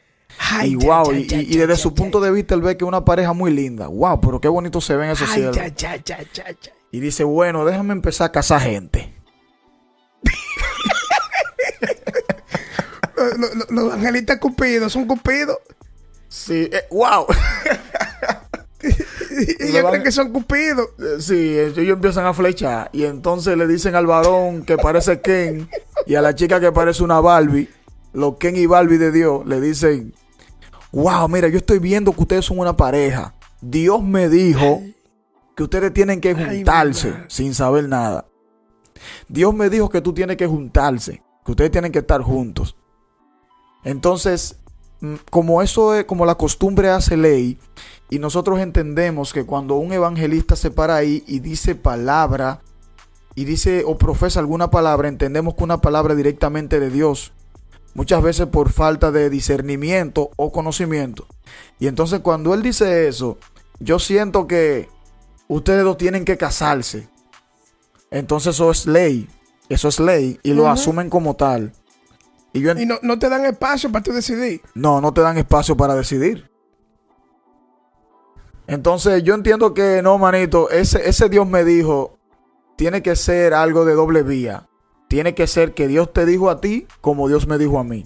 y 0.63 0.75
wow, 0.75 1.11
y, 1.13 1.27
y- 1.33 1.57
desde 1.57 1.75
su 1.77 1.93
punto 1.93 2.19
de 2.21 2.31
vista 2.31 2.53
él 2.53 2.61
ve 2.61 2.77
que 2.77 2.83
es 2.85 2.87
una 2.87 3.03
pareja 3.03 3.33
muy 3.33 3.51
linda. 3.51 3.87
Wow, 3.87 4.21
pero 4.21 4.39
qué 4.39 4.47
bonito 4.47 4.79
se 4.81 4.95
ven 4.95 5.09
esos 5.09 5.27
ya. 5.35 5.51
Y 6.91 6.99
dice, 6.99 7.23
bueno, 7.23 7.65
déjame 7.65 7.91
empezar 7.93 8.27
a 8.27 8.31
casar 8.31 8.61
gente. 8.61 9.13
Los, 13.37 13.55
los- 13.55 13.71
los 13.71 13.85
evangelistas 13.85 14.37
cupidos 14.39 14.93
son 14.93 15.05
cupidos. 15.07 15.57
Sí, 16.29 16.69
eh, 16.71 16.83
wow. 16.91 17.25
Y 19.37 19.45
Los 19.45 19.59
ellos 19.69 19.89
creen 19.89 20.03
que 20.03 20.11
son 20.11 20.31
cupidos. 20.31 20.87
Eh, 20.99 21.17
Sí, 21.19 21.57
ellos 21.57 21.95
empiezan 21.95 22.25
a 22.25 22.33
flechar 22.33 22.89
y 22.93 23.03
entonces 23.03 23.57
le 23.57 23.67
dicen 23.67 23.95
al 23.95 24.07
varón 24.07 24.63
que 24.65 24.77
parece 24.77 25.21
Ken 25.21 25.69
y 26.05 26.15
a 26.15 26.21
la 26.21 26.35
chica 26.35 26.59
que 26.59 26.71
parece 26.71 27.03
una 27.03 27.19
Barbie, 27.19 27.69
los 28.13 28.37
Ken 28.37 28.55
y 28.55 28.65
Barbie 28.65 28.97
de 28.97 29.11
Dios, 29.11 29.45
le 29.45 29.59
dicen, 29.61 30.13
wow, 30.91 31.27
mira, 31.27 31.47
yo 31.47 31.57
estoy 31.57 31.79
viendo 31.79 32.11
que 32.13 32.21
ustedes 32.21 32.45
son 32.45 32.59
una 32.59 32.75
pareja. 32.75 33.33
Dios 33.61 34.03
me 34.03 34.29
dijo 34.29 34.81
que 35.55 35.63
ustedes 35.63 35.93
tienen 35.93 36.21
que 36.21 36.33
juntarse 36.33 37.13
sin 37.27 37.53
saber 37.53 37.87
nada. 37.89 38.25
Dios 39.27 39.53
me 39.53 39.69
dijo 39.69 39.89
que 39.89 40.01
tú 40.01 40.13
tienes 40.13 40.37
que 40.37 40.47
juntarse, 40.47 41.23
que 41.45 41.51
ustedes 41.51 41.71
tienen 41.71 41.91
que 41.91 41.99
estar 41.99 42.21
juntos. 42.21 42.75
Entonces, 43.83 44.57
mm, 45.01 45.15
como 45.29 45.61
eso 45.61 45.95
es, 45.95 46.05
como 46.05 46.25
la 46.25 46.35
costumbre 46.35 46.89
hace 46.89 47.17
ley, 47.17 47.57
y 48.09 48.19
nosotros 48.19 48.59
entendemos 48.59 49.33
que 49.33 49.45
cuando 49.45 49.75
un 49.75 49.91
evangelista 49.93 50.55
se 50.55 50.71
para 50.71 50.95
ahí 50.95 51.23
y 51.27 51.39
dice 51.39 51.75
palabra, 51.75 52.61
y 53.35 53.45
dice 53.45 53.83
o 53.85 53.97
profesa 53.97 54.39
alguna 54.39 54.71
palabra, 54.71 55.07
entendemos 55.07 55.55
que 55.55 55.63
una 55.63 55.79
palabra 55.79 56.15
directamente 56.15 56.79
de 56.79 56.89
Dios. 56.89 57.33
Muchas 57.93 58.21
veces 58.23 58.47
por 58.47 58.71
falta 58.71 59.11
de 59.11 59.29
discernimiento 59.29 60.31
o 60.37 60.51
conocimiento. 60.51 61.27
Y 61.79 61.87
entonces 61.87 62.19
cuando 62.21 62.53
él 62.53 62.61
dice 62.63 63.07
eso, 63.07 63.37
yo 63.79 63.99
siento 63.99 64.47
que 64.47 64.89
ustedes 65.47 65.83
dos 65.83 65.97
tienen 65.97 66.25
que 66.25 66.37
casarse. 66.37 67.09
Entonces 68.11 68.55
eso 68.55 68.71
es 68.71 68.85
ley. 68.87 69.27
Eso 69.69 69.87
es 69.89 69.99
ley. 69.99 70.39
Y 70.43 70.53
lo 70.53 70.69
asumen 70.69 71.09
como 71.09 71.35
tal. 71.35 71.73
Y 72.53 72.61
yo, 72.61 72.71
en- 72.71 72.79
Y 72.81 72.85
no, 72.85 72.99
no 73.01 73.19
te 73.19 73.29
dan 73.29 73.45
espacio 73.45 73.91
para 73.91 74.03
tú 74.03 74.11
decidir. 74.13 74.61
no, 74.73 75.01
no 75.01 75.13
te 75.13 75.21
dan 75.21 75.37
espacio 75.37 75.75
para 75.77 75.93
decidir. 75.95 76.49
Entonces 78.67 79.23
yo 79.23 79.33
entiendo 79.33 79.73
que 79.73 80.01
no, 80.03 80.17
manito, 80.17 80.69
ese, 80.69 81.07
ese 81.09 81.29
Dios 81.29 81.47
me 81.47 81.63
dijo, 81.63 82.17
tiene 82.75 83.01
que 83.01 83.15
ser 83.15 83.53
algo 83.53 83.85
de 83.85 83.93
doble 83.93 84.23
vía. 84.23 84.67
Tiene 85.07 85.33
que 85.35 85.47
ser 85.47 85.73
que 85.73 85.87
Dios 85.87 86.11
te 86.11 86.25
dijo 86.25 86.49
a 86.49 86.59
ti 86.59 86.85
como 86.99 87.29
Dios 87.29 87.47
me 87.47 87.57
dijo 87.57 87.79
a 87.79 87.83
mí. 87.85 88.05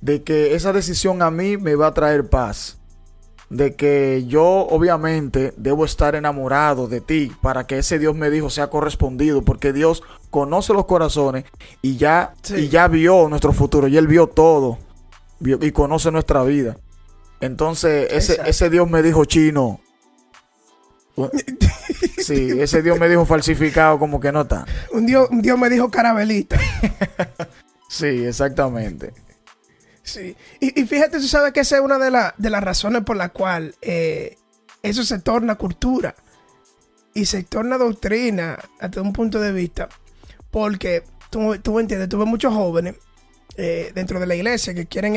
De 0.00 0.22
que 0.24 0.54
esa 0.56 0.72
decisión 0.72 1.22
a 1.22 1.30
mí 1.30 1.56
me 1.56 1.76
va 1.76 1.86
a 1.88 1.94
traer 1.94 2.28
paz. 2.28 2.78
De 3.50 3.76
que 3.76 4.24
yo 4.26 4.44
obviamente 4.44 5.54
debo 5.56 5.84
estar 5.84 6.16
enamorado 6.16 6.88
de 6.88 7.00
ti 7.00 7.30
para 7.40 7.66
que 7.68 7.78
ese 7.78 8.00
Dios 8.00 8.16
me 8.16 8.30
dijo 8.30 8.50
sea 8.50 8.68
correspondido. 8.68 9.42
Porque 9.42 9.72
Dios 9.72 10.02
conoce 10.30 10.72
los 10.72 10.86
corazones 10.86 11.44
y 11.82 11.96
ya, 11.96 12.34
Sí. 12.42 12.54
y 12.56 12.68
ya 12.68 12.88
vio 12.88 13.28
nuestro 13.28 13.52
futuro. 13.52 13.86
Y 13.86 13.96
Él 13.96 14.08
vio 14.08 14.26
todo. 14.26 14.78
Vio- 15.38 15.58
y 15.64 15.70
conoce 15.70 16.10
nuestra 16.10 16.42
vida. 16.42 16.76
Entonces, 17.40 18.08
ese, 18.12 18.40
ese 18.44 18.70
Dios 18.70 18.90
me 18.90 19.02
dijo 19.02 19.24
chino. 19.24 19.80
Sí, 22.18 22.48
ese 22.60 22.82
Dios 22.82 22.98
me 22.98 23.08
dijo 23.08 23.24
falsificado 23.26 23.98
como 23.98 24.18
que 24.20 24.32
no 24.32 24.42
está. 24.42 24.64
Un 24.92 25.06
Dios, 25.06 25.28
un 25.30 25.42
Dios 25.42 25.58
me 25.58 25.70
dijo 25.70 25.90
carabelita. 25.90 26.58
Sí, 27.86 28.24
exactamente. 28.26 29.12
Sí. 30.02 30.34
Y, 30.58 30.80
y 30.80 30.84
fíjate, 30.84 31.18
tú 31.18 31.28
sabes 31.28 31.52
que 31.52 31.60
esa 31.60 31.76
es 31.76 31.82
una 31.82 31.96
de, 31.98 32.10
la- 32.10 32.34
de 32.36 32.50
las 32.50 32.64
razones 32.64 33.02
por 33.04 33.16
la 33.16 33.28
cual 33.28 33.76
eh, 33.82 34.36
eso 34.82 35.04
se 35.04 35.20
torna 35.20 35.54
cultura 35.54 36.16
y 37.14 37.26
se 37.26 37.44
torna 37.44 37.78
doctrina 37.78 38.58
hasta 38.80 39.00
un 39.00 39.12
punto 39.12 39.38
de 39.38 39.52
vista. 39.52 39.88
Porque 40.50 41.04
tú, 41.30 41.56
tú 41.62 41.78
entiendes, 41.78 42.08
tuve 42.08 42.24
muchos 42.24 42.52
jóvenes 42.52 42.96
eh, 43.56 43.92
dentro 43.94 44.18
de 44.18 44.26
la 44.26 44.34
iglesia 44.34 44.74
que 44.74 44.86
quieren 44.86 45.14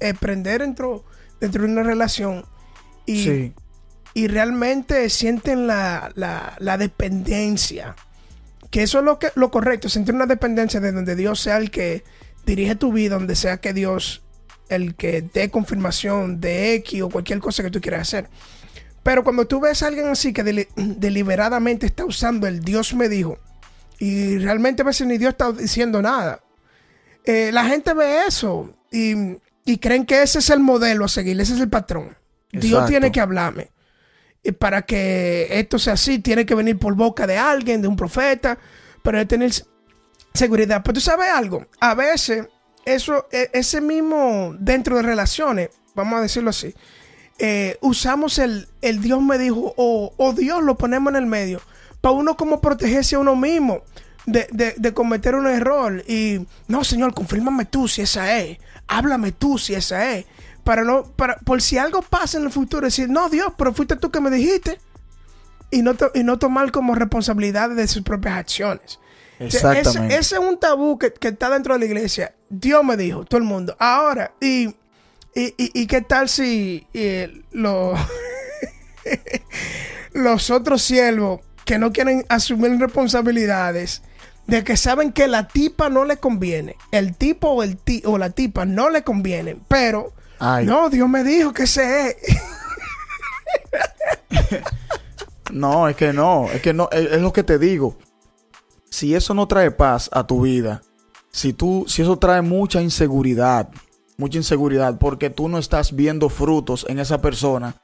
emprender 0.00 0.60
dentro, 0.60 1.04
dentro 1.40 1.62
de 1.64 1.68
una 1.68 1.82
relación 1.82 2.44
y, 3.06 3.52
y 4.16 4.28
realmente 4.28 5.10
sienten 5.10 5.66
la, 5.66 6.10
la, 6.14 6.78
dependencia. 6.78 7.94
Que 8.70 8.82
eso 8.82 9.00
es 9.00 9.04
lo, 9.04 9.18
que, 9.18 9.28
lo 9.34 9.50
correcto, 9.50 9.90
sentir 9.90 10.14
una 10.14 10.24
dependencia 10.24 10.80
de 10.80 10.90
donde 10.90 11.14
Dios 11.14 11.38
sea 11.38 11.58
el 11.58 11.70
que 11.70 12.02
dirige 12.46 12.76
tu 12.76 12.94
vida, 12.94 13.16
donde 13.16 13.36
sea 13.36 13.58
que 13.58 13.74
Dios 13.74 14.22
el 14.70 14.94
que 14.94 15.20
dé 15.20 15.50
confirmación 15.50 16.40
de 16.40 16.76
X 16.76 17.02
o 17.02 17.10
cualquier 17.10 17.40
cosa 17.40 17.62
que 17.62 17.70
tú 17.70 17.82
quieras 17.82 18.08
hacer. 18.08 18.30
Pero 19.02 19.22
cuando 19.22 19.46
tú 19.46 19.60
ves 19.60 19.82
a 19.82 19.88
alguien 19.88 20.06
así 20.06 20.32
que 20.32 20.66
deliberadamente 20.74 21.84
está 21.84 22.06
usando 22.06 22.46
el 22.46 22.62
Dios 22.62 22.94
me 22.94 23.10
dijo, 23.10 23.36
y 23.98 24.38
realmente 24.38 24.80
a 24.80 24.86
veces 24.86 25.06
ni 25.06 25.18
Dios 25.18 25.32
está 25.32 25.52
diciendo 25.52 26.00
nada, 26.00 26.40
eh, 27.26 27.50
la 27.52 27.66
gente 27.66 27.92
ve 27.92 28.24
eso 28.26 28.74
y, 28.90 29.76
creen 29.76 30.06
que 30.06 30.22
ese 30.22 30.38
es 30.38 30.48
el 30.48 30.60
modelo 30.60 31.04
a 31.04 31.08
seguir, 31.08 31.38
ese 31.38 31.52
es 31.52 31.60
el 31.60 31.68
patrón. 31.68 32.16
Dios 32.50 32.86
tiene 32.86 33.12
que 33.12 33.20
hablarme. 33.20 33.75
Y 34.46 34.52
para 34.52 34.82
que 34.82 35.48
esto 35.50 35.78
sea 35.78 35.94
así, 35.94 36.18
tiene 36.20 36.46
que 36.46 36.54
venir 36.54 36.78
por 36.78 36.94
boca 36.94 37.26
de 37.26 37.36
alguien, 37.36 37.82
de 37.82 37.88
un 37.88 37.96
profeta, 37.96 38.58
para 39.02 39.24
tener 39.26 39.52
seguridad. 40.34 40.82
Pero 40.84 40.94
tú 40.94 41.00
sabes 41.00 41.28
algo, 41.30 41.66
a 41.80 41.94
veces 41.94 42.46
eso, 42.84 43.26
e, 43.32 43.50
ese 43.52 43.80
mismo 43.80 44.54
dentro 44.58 44.96
de 44.96 45.02
relaciones, 45.02 45.70
vamos 45.94 46.18
a 46.18 46.22
decirlo 46.22 46.50
así, 46.50 46.74
eh, 47.38 47.76
usamos 47.80 48.38
el, 48.38 48.68
Dios 48.80 49.20
me 49.20 49.36
dijo 49.38 49.74
o, 49.76 50.14
o 50.16 50.32
Dios 50.32 50.62
lo 50.62 50.78
ponemos 50.78 51.10
en 51.12 51.16
el 51.16 51.26
medio 51.26 51.60
para 52.00 52.14
uno 52.14 52.36
como 52.36 52.60
protegerse 52.60 53.16
a 53.16 53.18
uno 53.18 53.36
mismo 53.36 53.82
de, 54.26 54.92
cometer 54.94 55.34
un 55.34 55.46
error. 55.46 56.04
Y 56.08 56.46
no, 56.68 56.84
Señor, 56.84 57.14
confírmame 57.14 57.64
tú 57.64 57.88
si 57.88 58.02
esa 58.02 58.38
es. 58.38 58.58
Háblame 58.86 59.32
tú 59.32 59.58
si 59.58 59.74
esa 59.74 60.12
es. 60.14 60.26
Para 60.66 60.82
no, 60.82 61.04
para, 61.04 61.36
por 61.36 61.62
si 61.62 61.78
algo 61.78 62.02
pasa 62.02 62.38
en 62.38 62.44
el 62.44 62.50
futuro, 62.50 62.86
decir, 62.86 63.08
no, 63.08 63.28
Dios, 63.28 63.52
pero 63.56 63.72
fuiste 63.72 63.94
tú 63.94 64.10
que 64.10 64.18
me 64.20 64.32
dijiste. 64.32 64.80
Y 65.70 65.82
no, 65.82 65.94
y 66.12 66.24
no 66.24 66.40
tomar 66.40 66.72
como 66.72 66.96
responsabilidad 66.96 67.70
de 67.70 67.86
sus 67.86 68.02
propias 68.02 68.36
acciones. 68.36 68.98
Exactamente. 69.38 70.16
ese, 70.16 70.34
es 70.34 70.42
un 70.42 70.58
tabú 70.58 70.98
que, 70.98 71.14
está 71.20 71.50
dentro 71.50 71.74
de 71.74 71.78
la 71.78 71.86
iglesia. 71.86 72.34
Dios 72.48 72.82
me 72.82 72.96
dijo, 72.96 73.24
todo 73.24 73.38
el 73.38 73.44
mundo. 73.44 73.76
Ahora, 73.78 74.32
y, 74.40 74.74
y, 75.36 75.86
qué 75.86 76.00
tal 76.00 76.28
si 76.28 76.84
los, 77.52 77.96
los 80.14 80.50
otros 80.50 80.82
siervos 80.82 81.42
que 81.64 81.78
no 81.78 81.92
quieren 81.92 82.26
asumir 82.28 82.76
responsabilidades 82.80 84.02
de 84.48 84.64
que 84.64 84.76
saben 84.76 85.12
que 85.12 85.28
la 85.28 85.46
tipa 85.46 85.90
no 85.90 86.04
le 86.04 86.16
conviene, 86.16 86.74
el 86.90 87.16
tipo 87.16 87.50
o, 87.50 87.62
el 87.62 87.78
o 88.04 88.18
la 88.18 88.30
tipa 88.30 88.64
no 88.64 88.90
le 88.90 89.02
conviene, 89.02 89.56
pero 89.68 90.12
no, 90.40 90.90
Dios 90.90 91.08
me 91.08 91.24
dijo 91.24 91.52
que 91.52 91.66
se 91.66 92.10
es. 92.10 92.16
no, 95.50 95.88
es 95.88 95.96
que 95.96 96.12
no, 96.12 96.50
es 96.50 96.60
que 96.60 96.72
no, 96.72 96.88
es, 96.90 97.20
lo 97.20 97.32
que 97.32 97.42
te 97.42 97.58
digo. 97.58 97.96
Si 98.90 99.14
eso 99.14 99.34
no 99.34 99.48
trae 99.48 99.70
paz 99.70 100.08
a 100.12 100.26
tu 100.26 100.42
vida, 100.42 100.82
si 101.30 101.52
tú, 101.52 101.84
si 101.88 102.02
eso 102.02 102.18
trae 102.18 102.42
mucha 102.42 102.80
inseguridad, 102.80 103.68
mucha 104.16 104.38
inseguridad, 104.38 104.98
porque 104.98 105.30
tú 105.30 105.48
no 105.48 105.58
estás 105.58 105.94
viendo 105.94 106.28
frutos 106.28 106.86
en 106.88 106.98
esa 106.98 107.20
persona, 107.20 107.76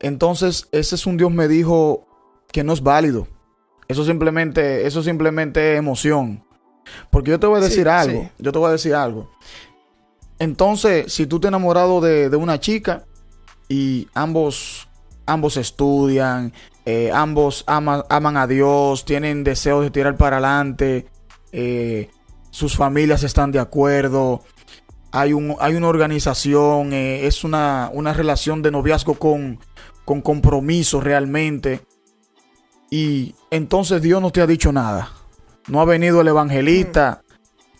entonces 0.00 0.68
ese 0.72 0.96
es 0.96 1.06
un 1.06 1.16
Dios 1.16 1.30
me 1.30 1.48
dijo 1.48 2.06
que 2.50 2.64
no 2.64 2.72
es 2.72 2.82
válido. 2.82 3.28
Eso 3.88 4.04
simplemente, 4.04 4.86
eso 4.86 5.02
simplemente 5.02 5.74
es 5.74 5.78
emoción. 5.78 6.44
Porque 7.10 7.30
yo 7.30 7.38
te 7.38 7.46
voy 7.46 7.58
a 7.58 7.64
decir 7.64 7.88
algo. 7.88 8.30
Yo 8.38 8.52
te 8.52 8.58
voy 8.58 8.68
a 8.68 8.72
decir 8.72 8.94
algo. 8.94 9.30
Entonces, 10.42 11.12
si 11.12 11.28
tú 11.28 11.38
te 11.38 11.46
enamorado 11.46 12.00
de, 12.00 12.28
de 12.28 12.36
una 12.36 12.58
chica 12.58 13.04
y 13.68 14.08
ambos, 14.12 14.88
ambos 15.24 15.56
estudian, 15.56 16.52
eh, 16.84 17.12
ambos 17.14 17.62
aman 17.68 18.36
a 18.36 18.48
Dios, 18.48 19.04
tienen 19.04 19.44
deseos 19.44 19.84
de 19.84 19.92
tirar 19.92 20.16
para 20.16 20.38
adelante, 20.38 21.06
eh, 21.52 22.10
sus 22.50 22.76
familias 22.76 23.22
están 23.22 23.52
de 23.52 23.60
acuerdo, 23.60 24.42
hay, 25.12 25.32
un, 25.32 25.54
hay 25.60 25.76
una 25.76 25.86
organización, 25.86 26.92
eh, 26.92 27.24
es 27.24 27.44
una, 27.44 27.88
una, 27.92 28.12
relación 28.12 28.62
de 28.62 28.72
noviazgo 28.72 29.14
con, 29.14 29.60
con 30.04 30.22
compromiso 30.22 31.00
realmente 31.00 31.82
y 32.90 33.36
entonces 33.52 34.02
Dios 34.02 34.20
no 34.20 34.32
te 34.32 34.40
ha 34.40 34.48
dicho 34.48 34.72
nada. 34.72 35.12
No 35.68 35.80
ha 35.80 35.84
venido 35.84 36.20
el 36.20 36.26
evangelista, 36.26 37.22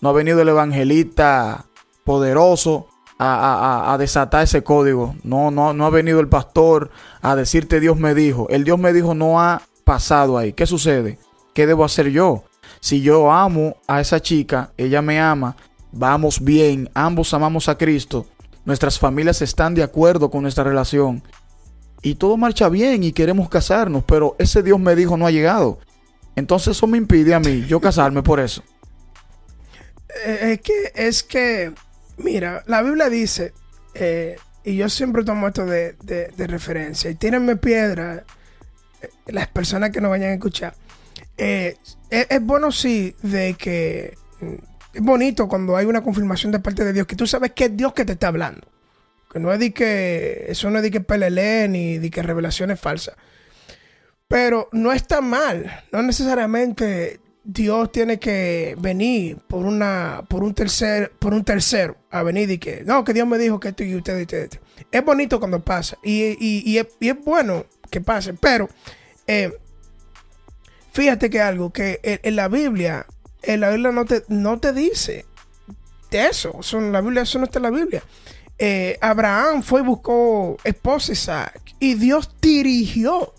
no 0.01 0.11
ha 0.11 0.13
venido 0.13 0.41
el 0.43 0.49
evangelista 0.49 1.67
poderoso 2.05 2.89
a, 3.19 3.97
desatar 3.99 4.45
ese 4.45 4.63
código. 4.63 5.15
No, 5.23 5.51
no, 5.51 5.73
no 5.73 5.87
ha 5.87 5.91
venido 5.91 6.21
el 6.21 6.29
pastor 6.29 6.91
a 7.21 7.37
decirte 7.37 7.81
Dios 7.81 7.97
me 7.97 8.15
dijo. 8.15 8.49
El 8.51 8.65
Dios 8.65 8.79
me 8.79 8.93
dijo 8.93 9.15
no 9.15 9.41
ha 9.41 9.63
pasado 9.85 10.39
ahí. 10.39 10.53
¿Qué 10.53 10.67
sucede? 10.67 11.19
¿Qué 11.55 11.67
debo 11.67 11.85
hacer 11.85 12.09
yo? 12.09 12.45
Si 12.81 13.01
yo 13.01 13.31
amo 13.31 13.77
a 13.87 14.01
esa 14.01 14.21
chica, 14.21 14.73
ella 14.77 15.03
me 15.03 15.21
ama, 15.21 15.57
vamos 15.93 16.43
bien, 16.43 16.91
ambos 16.95 17.33
amamos 17.33 17.69
a 17.69 17.79
Cristo, 17.79 18.27
nuestras 18.65 18.99
familias 18.99 19.43
están 19.43 19.75
de 19.75 19.83
acuerdo 19.83 20.31
con 20.31 20.43
nuestra 20.43 20.65
relación 20.65 21.23
y 22.03 22.17
todo 22.17 22.37
marcha 22.37 22.69
bien 22.69 23.05
y 23.05 23.13
queremos 23.13 23.49
casarnos, 23.49 24.03
pero 24.05 24.35
ese 24.39 24.63
Dios 24.63 24.81
me 24.81 24.97
dijo 24.97 25.17
no 25.17 25.27
ha 25.27 25.31
llegado. 25.31 25.79
Entonces 26.35 26.77
eso 26.77 26.87
me 26.87 26.99
impide 26.99 27.35
a 27.35 27.41
mí 27.41 27.65
yo 27.67 27.81
casarme 27.81 28.23
por 28.23 28.41
eso. 28.41 28.63
Eh, 30.27 30.53
es 30.53 30.61
que, 30.61 30.93
es 30.95 31.23
que, 31.23 31.73
mira, 32.17 32.63
la 32.67 32.83
Biblia 32.83 33.09
dice, 33.09 33.53
eh, 33.95 34.37
y 34.65 34.77
yo 34.77 34.89
siempre 34.89 35.25
tomo 35.25 35.49
esto 35.49 35.67
de, 35.67 35.97
referencia, 36.37 37.11
y 37.11 37.15
tírenme 37.15 37.57
piedra 37.57 38.25
eh, 39.01 39.09
las 39.27 39.49
personas 39.49 39.91
que 39.91 40.01
nos 40.01 40.11
vayan 40.11 40.31
a 40.31 40.35
escuchar. 40.35 40.75
es, 41.37 41.77
es, 42.11 42.43
bueno 42.43 42.71
sí 42.73 43.15
de 43.23 43.55
que 43.55 44.17
mm, 44.41 44.55
es 44.95 45.03
bonito 45.03 45.49
cuando 45.49 45.77
hay 45.77 45.87
una 45.87 46.03
confirmación 46.03 46.53
de 46.53 46.61
parte 46.61 46.85
de 46.85 46.93
Dios, 46.93 47.07
que 47.07 47.17
tú 47.17 47.27
sabes 47.27 47.53
que 47.53 47.67
es 47.67 47.77
Dios 47.77 47.93
que 47.93 48.05
te 48.05 48.13
está 48.13 48.29
hablando. 48.29 48.67
Que 49.33 49.39
no 49.39 49.53
es 49.53 49.59
de 49.59 49.73
que. 49.73 50.45
Eso 50.49 50.69
no 50.71 50.79
es 50.79 50.83
de 50.83 50.91
que 50.91 51.01
pelele 51.01 51.67
ni 51.69 51.99
de 51.99 52.11
que 52.11 52.23
revelaciones 52.23 52.79
falsas. 52.79 53.17
Pero 54.29 54.69
no 54.73 54.93
está 54.93 55.23
mal. 55.23 55.85
No 55.91 56.03
necesariamente 56.03 57.21
Dios 57.45 57.91
tiene 57.91 58.19
que 58.19 58.77
venir 58.79 59.39
por 59.49 59.65
una. 59.65 60.23
por 60.29 60.43
un 60.43 60.55
tercer. 60.55 61.13
por 61.19 61.35
un 61.35 61.45
tercero. 61.45 61.97
A 62.11 62.23
venir 62.23 62.51
y 62.51 62.59
que. 62.59 62.83
No, 62.85 63.05
que 63.05 63.13
Dios 63.13 63.27
me 63.27 63.39
dijo 63.39 63.59
que 63.59 63.69
esto 63.69 63.83
y 63.83 63.95
usted 63.95 64.19
y 64.19 64.23
usted. 64.23 64.51
Es 64.91 65.05
bonito 65.05 65.39
cuando 65.39 65.61
pasa. 65.61 65.99
Y, 66.03 66.37
y, 66.39 66.79
es, 66.79 67.25
bueno 67.25 67.67
que 67.91 68.01
pase. 68.01 68.35
Pero. 68.35 68.69
Eh, 69.27 69.53
fíjate 70.93 71.31
que 71.31 71.41
algo. 71.41 71.73
Que 71.73 72.01
en, 72.03 72.37
la 72.37 72.49
Biblia. 72.49 73.07
En 73.43 73.61
la 73.61 73.71
Biblia 73.71 73.91
no 73.91 74.05
te, 74.05 74.23
no 74.29 74.61
te 74.61 74.73
dice 74.73 75.25
de 76.11 76.27
eso. 76.27 76.57
eso. 76.61 76.79
En 76.79 76.93
la 76.93 77.01
Biblia, 77.01 77.23
eso 77.23 77.39
no 77.39 77.45
está 77.45 77.59
en 77.59 77.65
la 77.65 77.71
Biblia. 77.71 78.03
Eh, 78.59 78.99
Abraham 79.01 79.63
fue 79.63 79.81
y 79.81 79.85
buscó 79.85 80.57
esposa 80.63 81.11
Isaac 81.13 81.75
y 81.81 81.95
Dios 81.95 82.31
dirigió 82.41 83.35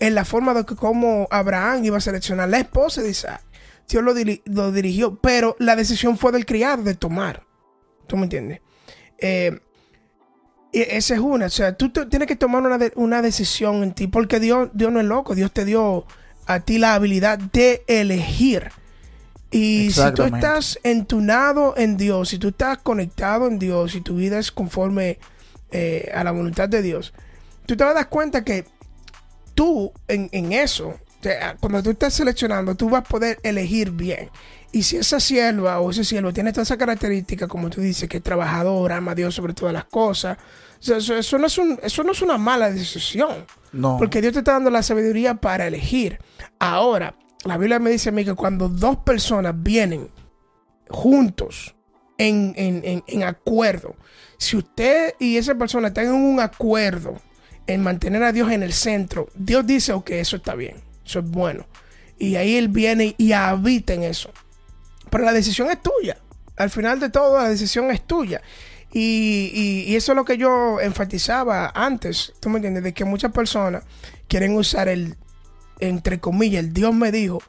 en 0.00 0.14
la 0.14 0.24
forma 0.24 0.54
de 0.54 0.64
cómo 0.64 1.28
Abraham 1.30 1.84
iba 1.84 1.96
a 1.96 2.00
seleccionar 2.00 2.48
la 2.48 2.58
esposa 2.58 3.02
de 3.02 3.10
Isaac. 3.10 3.42
Dios 3.88 4.02
lo, 4.02 4.72
dirigió, 4.72 5.16
pero 5.16 5.56
la 5.58 5.76
decisión 5.76 6.18
fue 6.18 6.32
del 6.32 6.44
criado 6.44 6.82
de 6.82 6.94
tomar. 6.94 7.44
¿Tú 8.06 8.16
me 8.16 8.24
entiendes? 8.24 8.60
Eh, 9.18 9.60
y 10.72 10.80
esa 10.80 11.14
es 11.14 11.20
una. 11.20 11.46
O 11.46 11.50
sea, 11.50 11.76
tú 11.76 11.90
tienes 11.90 12.26
que 12.26 12.36
tomar 12.36 12.62
una, 12.62 12.78
una, 12.96 13.22
decisión 13.22 13.82
en 13.82 13.92
ti, 13.92 14.08
porque 14.08 14.40
Dios, 14.40 14.70
Dios 14.74 14.92
no 14.92 15.00
es 15.00 15.06
loco. 15.06 15.34
Dios 15.34 15.52
te 15.52 15.64
dio 15.64 16.04
a 16.46 16.60
ti 16.60 16.78
la 16.78 16.94
habilidad 16.94 17.38
de 17.38 17.84
elegir. 17.86 18.70
Y 19.50 19.90
si 19.90 20.12
tú 20.12 20.24
estás 20.24 20.78
entunado 20.82 21.74
en 21.76 21.96
Dios, 21.96 22.30
si 22.30 22.38
tú 22.38 22.48
estás 22.48 22.78
conectado 22.78 23.46
en 23.46 23.58
Dios, 23.58 23.92
si 23.92 24.00
tu 24.00 24.16
vida 24.16 24.38
es 24.38 24.50
conforme 24.50 25.18
eh, 25.70 26.10
a 26.14 26.24
la 26.24 26.32
voluntad 26.32 26.68
de 26.68 26.82
Dios, 26.82 27.14
tú 27.64 27.76
te 27.76 27.84
vas 27.84 27.92
a 27.92 27.94
dar 27.94 28.08
cuenta 28.08 28.44
que 28.44 28.66
tú 29.56 29.92
en, 30.06 30.52
eso, 30.52 30.94
cuando 31.58 31.82
tú 31.82 31.90
estás 31.90 32.14
seleccionando, 32.14 32.76
tú 32.76 32.88
vas 32.88 33.00
a 33.00 33.04
poder 33.04 33.40
elegir 33.42 33.90
bien. 33.90 34.30
Y 34.70 34.84
si 34.84 34.98
esa 34.98 35.18
sierva 35.18 35.80
o 35.80 35.90
ese 35.90 36.04
siervo 36.04 36.32
tiene 36.32 36.52
toda 36.52 36.62
esa 36.62 36.76
característica, 36.76 37.48
como 37.48 37.70
tú 37.70 37.80
dices, 37.80 38.08
que 38.08 38.18
es 38.18 38.22
trabajador, 38.22 38.92
ama 38.92 39.12
a 39.12 39.14
Dios 39.14 39.34
sobre 39.34 39.54
todas 39.54 39.72
las 39.72 39.86
cosas, 39.86 40.36
eso, 40.80 41.38
no 41.38 41.46
es 41.46 41.58
eso 41.82 42.04
no 42.04 42.12
es 42.12 42.22
una 42.22 42.38
mala 42.38 42.70
decisión. 42.70 43.46
No. 43.72 43.96
Porque 43.98 44.20
Dios 44.20 44.32
te 44.32 44.40
está 44.40 44.52
dando 44.52 44.70
la 44.70 44.82
sabiduría 44.82 45.34
para 45.34 45.66
elegir. 45.66 46.18
Ahora, 46.58 47.14
la 47.44 47.56
Biblia 47.56 47.78
me 47.78 47.90
dice 47.90 48.10
a 48.10 48.12
mí 48.12 48.24
que 48.24 48.34
cuando 48.34 48.68
dos 48.68 48.98
personas 48.98 49.54
vienen 49.56 50.08
juntos 50.88 51.74
en, 52.18 53.22
acuerdo, 53.24 53.96
si 54.38 54.56
usted 54.56 55.14
y 55.18 55.36
esa 55.36 55.54
persona 55.54 55.88
están 55.88 56.06
en 56.06 56.14
un 56.14 56.40
acuerdo 56.40 57.20
en 57.66 57.82
mantener 57.82 58.22
a 58.22 58.32
Dios 58.32 58.50
en 58.50 58.62
el 58.62 58.72
centro, 58.72 59.28
Dios 59.34 59.66
dice, 59.66 59.92
ok, 59.92 60.10
eso 60.10 60.36
está 60.36 60.54
bien, 60.54 60.76
eso 61.04 61.18
es 61.20 61.24
bueno. 61.30 61.66
Y 62.18 62.36
ahí 62.36 62.56
Él 62.56 62.68
viene 62.68 63.14
y 63.18 63.32
habita 63.32 63.92
en 63.94 64.02
eso. 64.04 64.30
Pero 65.10 65.24
la 65.24 65.32
decisión 65.32 65.70
es 65.70 65.82
tuya. 65.82 66.16
Al 66.56 66.70
final 66.70 66.98
de 67.00 67.10
todo, 67.10 67.36
la 67.38 67.48
decisión 67.48 67.90
es 67.90 68.06
tuya. 68.06 68.40
Y, 68.92 69.50
y- 69.52 69.94
eso 69.96 70.12
es 70.12 70.16
lo 70.16 70.24
que 70.24 70.38
yo 70.38 70.80
enfatizaba 70.80 71.70
antes, 71.74 72.32
¿tú 72.40 72.48
me 72.48 72.56
entiendes? 72.56 72.82
De 72.84 72.94
que 72.94 73.04
muchas 73.04 73.32
personas 73.32 73.82
quieren 74.28 74.56
usar 74.56 74.88
el, 74.88 75.16
entre 75.80 76.18
comillas, 76.20 76.64
el 76.64 76.72
Dios 76.72 76.94
me 76.94 77.12
dijo, 77.12 77.42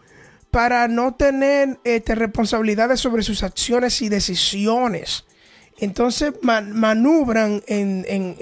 para 0.51 0.87
no 0.87 1.13
tener 1.15 1.79
este, 1.85 2.15
responsabilidades 2.15 2.99
sobre 2.99 3.23
sus 3.23 3.43
acciones 3.43 4.01
y 4.01 4.09
decisiones. 4.09 5.25
Entonces 5.79 6.33
man- 6.41 6.71
manubran 6.73 7.61
en, 7.67 8.03
en, 8.09 8.35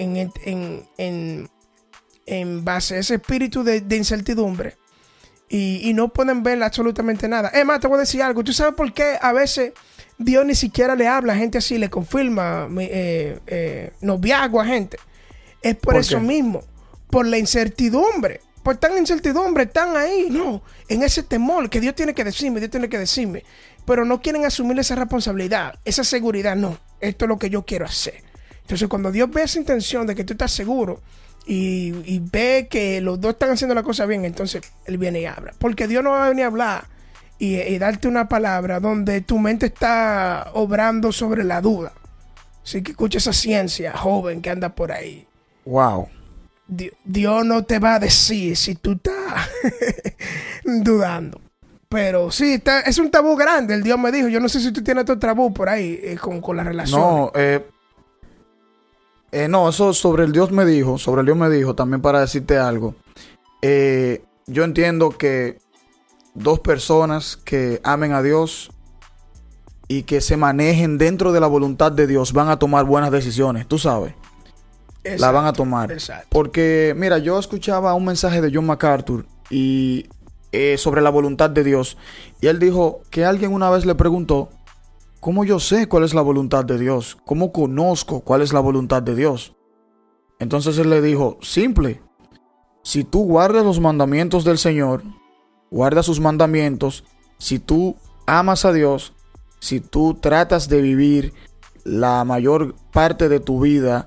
en, 2.26 2.64
base 2.64 2.96
a 2.96 2.98
ese 2.98 3.14
espíritu 3.14 3.62
de, 3.62 3.80
de 3.80 3.96
incertidumbre 3.96 4.76
y, 5.48 5.88
y 5.88 5.94
no 5.94 6.08
pueden 6.08 6.42
ver 6.42 6.62
absolutamente 6.62 7.28
nada. 7.28 7.48
Es 7.48 7.64
más, 7.64 7.80
te 7.80 7.86
voy 7.86 7.96
a 7.96 8.00
decir 8.00 8.22
algo. 8.22 8.42
¿Tú 8.42 8.52
sabes 8.52 8.74
por 8.74 8.92
qué 8.92 9.16
a 9.20 9.32
veces 9.32 9.72
Dios 10.18 10.44
ni 10.44 10.54
siquiera 10.54 10.94
le 10.94 11.06
habla 11.06 11.34
a 11.34 11.36
gente 11.36 11.58
así, 11.58 11.78
le 11.78 11.90
confirma 11.90 12.68
eh, 12.80 13.38
eh, 13.46 13.92
noviazgo 14.00 14.60
a 14.60 14.66
gente? 14.66 14.98
Es 15.62 15.76
por, 15.76 15.94
¿Por 15.94 16.00
eso 16.00 16.18
qué? 16.18 16.24
mismo, 16.24 16.62
por 17.10 17.26
la 17.26 17.38
incertidumbre. 17.38 18.40
Por 18.62 18.76
tan 18.78 18.98
incertidumbre, 18.98 19.62
están 19.64 19.96
ahí, 19.96 20.26
no, 20.28 20.60
en 20.88 21.04
ese 21.04 21.22
temor 21.22 21.70
que 21.70 21.80
Dios 21.80 21.94
tiene 21.94 22.14
que 22.14 22.24
decirme, 22.24 22.58
Dios 22.58 22.72
tiene 22.72 22.88
que 22.88 22.98
decirme. 22.98 23.44
Pero 23.84 24.04
no 24.04 24.20
quieren 24.20 24.44
asumir 24.44 24.76
esa 24.80 24.96
responsabilidad, 24.96 25.78
esa 25.84 26.02
seguridad, 26.02 26.56
no, 26.56 26.76
esto 27.00 27.26
es 27.26 27.28
lo 27.28 27.38
que 27.38 27.48
yo 27.48 27.64
quiero 27.64 27.84
hacer. 27.84 28.24
Entonces, 28.62 28.88
cuando 28.88 29.12
Dios 29.12 29.30
ve 29.30 29.44
esa 29.44 29.60
intención 29.60 30.04
de 30.04 30.16
que 30.16 30.24
tú 30.24 30.32
estás 30.32 30.50
seguro 30.50 31.00
y, 31.46 31.94
y 32.04 32.20
ve 32.20 32.66
que 32.68 33.00
los 33.00 33.20
dos 33.20 33.32
están 33.34 33.50
haciendo 33.50 33.74
la 33.74 33.82
cosa 33.84 34.04
bien, 34.06 34.24
entonces 34.24 34.62
Él 34.84 34.98
viene 34.98 35.20
y 35.20 35.26
habla. 35.26 35.52
Porque 35.58 35.86
Dios 35.86 36.02
no 36.04 36.10
va 36.10 36.26
a 36.26 36.28
venir 36.28 36.44
a 36.44 36.48
hablar 36.48 36.88
y, 37.38 37.54
y 37.56 37.78
darte 37.78 38.08
una 38.08 38.28
palabra 38.28 38.80
donde 38.80 39.20
tu 39.20 39.38
mente 39.38 39.66
está 39.66 40.50
obrando 40.54 41.12
sobre 41.12 41.44
la 41.44 41.60
duda. 41.60 41.92
Así 42.64 42.82
que 42.82 42.90
escucha 42.92 43.18
esa 43.18 43.32
ciencia 43.32 43.96
joven 43.96 44.42
que 44.42 44.50
anda 44.50 44.74
por 44.74 44.90
ahí. 44.90 45.26
Wow. 45.64 46.08
Di- 46.66 46.90
Dios 47.04 47.44
no 47.46 47.62
te 47.64 47.78
va 47.78 47.94
a 47.94 47.98
decir 48.00 48.56
si 48.56 48.74
tú 48.74 48.92
estás 48.92 49.48
dudando. 50.64 51.40
Pero 51.88 52.30
sí, 52.32 52.54
está- 52.54 52.80
es 52.80 52.98
un 52.98 53.10
tabú 53.10 53.36
grande. 53.36 53.74
El 53.74 53.82
Dios 53.84 53.98
me 53.98 54.10
dijo. 54.10 54.26
Yo 54.28 54.40
no 54.40 54.48
sé 54.48 54.60
si 54.60 54.72
tú 54.72 54.82
tienes 54.82 55.02
otro 55.02 55.18
tabú 55.18 55.54
por 55.54 55.68
ahí 55.68 56.00
eh, 56.02 56.16
con, 56.20 56.40
con 56.40 56.56
la 56.56 56.64
relación. 56.64 57.00
No, 57.00 57.32
eh, 57.34 57.64
eh, 59.32 59.48
no, 59.48 59.68
eso 59.68 59.92
sobre 59.92 60.24
el 60.24 60.32
Dios 60.32 60.50
me 60.50 60.64
dijo, 60.64 60.98
sobre 60.98 61.20
el 61.20 61.26
Dios 61.26 61.38
me 61.38 61.50
dijo, 61.50 61.74
también 61.74 62.00
para 62.00 62.20
decirte 62.20 62.58
algo. 62.58 62.94
Eh, 63.62 64.24
yo 64.46 64.64
entiendo 64.64 65.10
que 65.10 65.58
dos 66.34 66.60
personas 66.60 67.36
que 67.36 67.80
amen 67.82 68.12
a 68.12 68.22
Dios 68.22 68.70
y 69.88 70.02
que 70.02 70.20
se 70.20 70.36
manejen 70.36 70.98
dentro 70.98 71.32
de 71.32 71.40
la 71.40 71.46
voluntad 71.46 71.92
de 71.92 72.06
Dios 72.06 72.32
van 72.32 72.48
a 72.48 72.58
tomar 72.58 72.84
buenas 72.84 73.10
decisiones, 73.10 73.66
tú 73.66 73.78
sabes, 73.78 74.14
la 75.18 75.30
van 75.30 75.46
a 75.46 75.52
tomar. 75.52 75.92
Exacto. 75.92 76.26
Porque, 76.30 76.94
mira, 76.96 77.18
yo 77.18 77.38
escuchaba 77.38 77.94
un 77.94 78.04
mensaje 78.04 78.40
de 78.40 78.50
John 78.52 78.66
MacArthur 78.66 79.26
y 79.50 80.06
eh, 80.52 80.78
sobre 80.78 81.02
la 81.02 81.10
voluntad 81.10 81.50
de 81.50 81.64
Dios. 81.64 81.96
Y 82.40 82.46
él 82.46 82.58
dijo 82.58 83.02
que 83.10 83.24
alguien 83.24 83.52
una 83.52 83.70
vez 83.70 83.84
le 83.84 83.94
preguntó, 83.94 84.48
¿cómo 85.26 85.44
yo 85.44 85.58
sé 85.58 85.88
cuál 85.88 86.04
es 86.04 86.14
la 86.14 86.22
voluntad 86.22 86.64
de 86.64 86.78
Dios? 86.78 87.18
¿Cómo 87.24 87.50
conozco 87.50 88.20
cuál 88.20 88.42
es 88.42 88.52
la 88.52 88.60
voluntad 88.60 89.02
de 89.02 89.16
Dios? 89.16 89.56
Entonces 90.38 90.78
él 90.78 90.88
le 90.88 91.02
dijo, 91.02 91.36
simple, 91.42 92.00
si 92.84 93.02
tú 93.02 93.24
guardas 93.24 93.64
los 93.64 93.80
mandamientos 93.80 94.44
del 94.44 94.56
Señor, 94.56 95.02
guardas 95.68 96.06
sus 96.06 96.20
mandamientos, 96.20 97.02
si 97.38 97.58
tú 97.58 97.96
amas 98.24 98.64
a 98.64 98.72
Dios, 98.72 99.14
si 99.58 99.80
tú 99.80 100.14
tratas 100.14 100.68
de 100.68 100.80
vivir 100.80 101.32
la 101.82 102.22
mayor 102.22 102.76
parte 102.92 103.28
de 103.28 103.40
tu 103.40 103.60
vida 103.60 104.06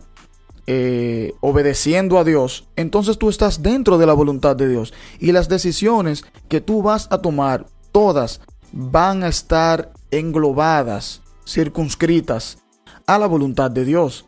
eh, 0.67 1.34
obedeciendo 1.41 2.17
a 2.17 2.23
Dios, 2.23 2.69
entonces 2.77 3.17
tú 3.17 3.27
estás 3.27 3.62
dentro 3.62 3.97
de 3.97 4.05
la 4.05 4.13
voluntad 4.13 4.55
de 4.55 4.69
Dios. 4.69 4.93
Y 5.19 5.34
las 5.34 5.49
decisiones 5.49 6.23
que 6.47 6.62
tú 6.62 6.82
vas 6.82 7.10
a 7.12 7.17
tomar, 7.17 7.65
todas 7.91 8.39
van 8.71 9.23
a 9.23 9.27
estar 9.27 9.91
englobadas, 10.12 11.22
circunscritas 11.45 12.60
a 13.06 13.17
la 13.17 13.28
voluntad 13.28 13.72
de 13.72 13.86
Dios. 13.86 14.26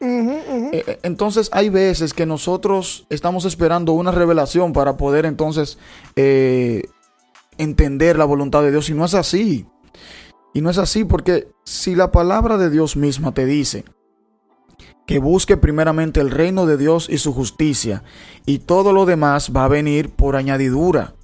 Eh, 0.00 0.42
eh, 0.72 0.98
Entonces 1.02 1.50
hay 1.52 1.68
veces 1.68 2.14
que 2.14 2.24
nosotros 2.24 3.06
estamos 3.10 3.44
esperando 3.44 3.92
una 3.92 4.10
revelación 4.10 4.72
para 4.72 4.96
poder 4.96 5.26
entonces 5.26 5.78
eh, 6.16 6.84
entender 7.58 8.18
la 8.18 8.24
voluntad 8.24 8.62
de 8.62 8.70
Dios 8.70 8.88
y 8.88 8.94
no 8.94 9.04
es 9.04 9.14
así. 9.14 9.66
Y 10.54 10.62
no 10.62 10.70
es 10.70 10.78
así 10.78 11.04
porque 11.04 11.48
si 11.64 11.94
la 11.94 12.10
palabra 12.10 12.56
de 12.56 12.70
Dios 12.70 12.96
misma 12.96 13.32
te 13.32 13.44
dice 13.44 13.84
que 15.06 15.18
busque 15.18 15.56
primeramente 15.56 16.20
el 16.20 16.30
reino 16.30 16.66
de 16.66 16.76
Dios 16.76 17.08
y 17.10 17.18
su 17.18 17.32
justicia 17.32 18.02
y 18.46 18.60
todo 18.60 18.92
lo 18.92 19.06
demás 19.06 19.52
va 19.54 19.64
a 19.64 19.68
venir 19.68 20.10
por 20.10 20.36
añadidura. 20.36 21.14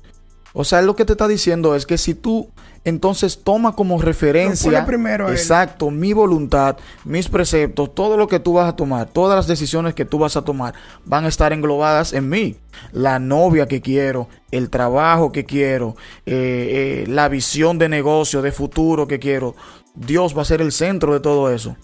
O 0.58 0.64
sea, 0.64 0.80
lo 0.80 0.96
que 0.96 1.04
te 1.04 1.12
está 1.12 1.28
diciendo 1.28 1.74
es 1.76 1.84
que 1.84 1.98
si 1.98 2.14
tú 2.14 2.48
entonces 2.82 3.42
toma 3.44 3.76
como 3.76 4.00
referencia 4.00 4.86
primero 4.86 5.30
exacto 5.30 5.90
mi 5.90 6.14
voluntad, 6.14 6.78
mis 7.04 7.28
preceptos, 7.28 7.94
todo 7.94 8.16
lo 8.16 8.26
que 8.26 8.40
tú 8.40 8.54
vas 8.54 8.66
a 8.66 8.74
tomar, 8.74 9.06
todas 9.06 9.36
las 9.36 9.46
decisiones 9.46 9.92
que 9.92 10.06
tú 10.06 10.18
vas 10.18 10.34
a 10.34 10.46
tomar 10.46 10.72
van 11.04 11.26
a 11.26 11.28
estar 11.28 11.52
englobadas 11.52 12.14
en 12.14 12.30
mí. 12.30 12.56
La 12.92 13.18
novia 13.18 13.68
que 13.68 13.82
quiero, 13.82 14.30
el 14.50 14.70
trabajo 14.70 15.30
que 15.30 15.44
quiero, 15.44 15.94
eh, 16.24 17.04
eh, 17.04 17.06
la 17.06 17.28
visión 17.28 17.76
de 17.76 17.90
negocio, 17.90 18.40
de 18.40 18.50
futuro 18.50 19.06
que 19.06 19.18
quiero. 19.18 19.56
Dios 19.94 20.34
va 20.34 20.40
a 20.40 20.46
ser 20.46 20.62
el 20.62 20.72
centro 20.72 21.12
de 21.12 21.20
todo 21.20 21.52
eso. 21.52 21.76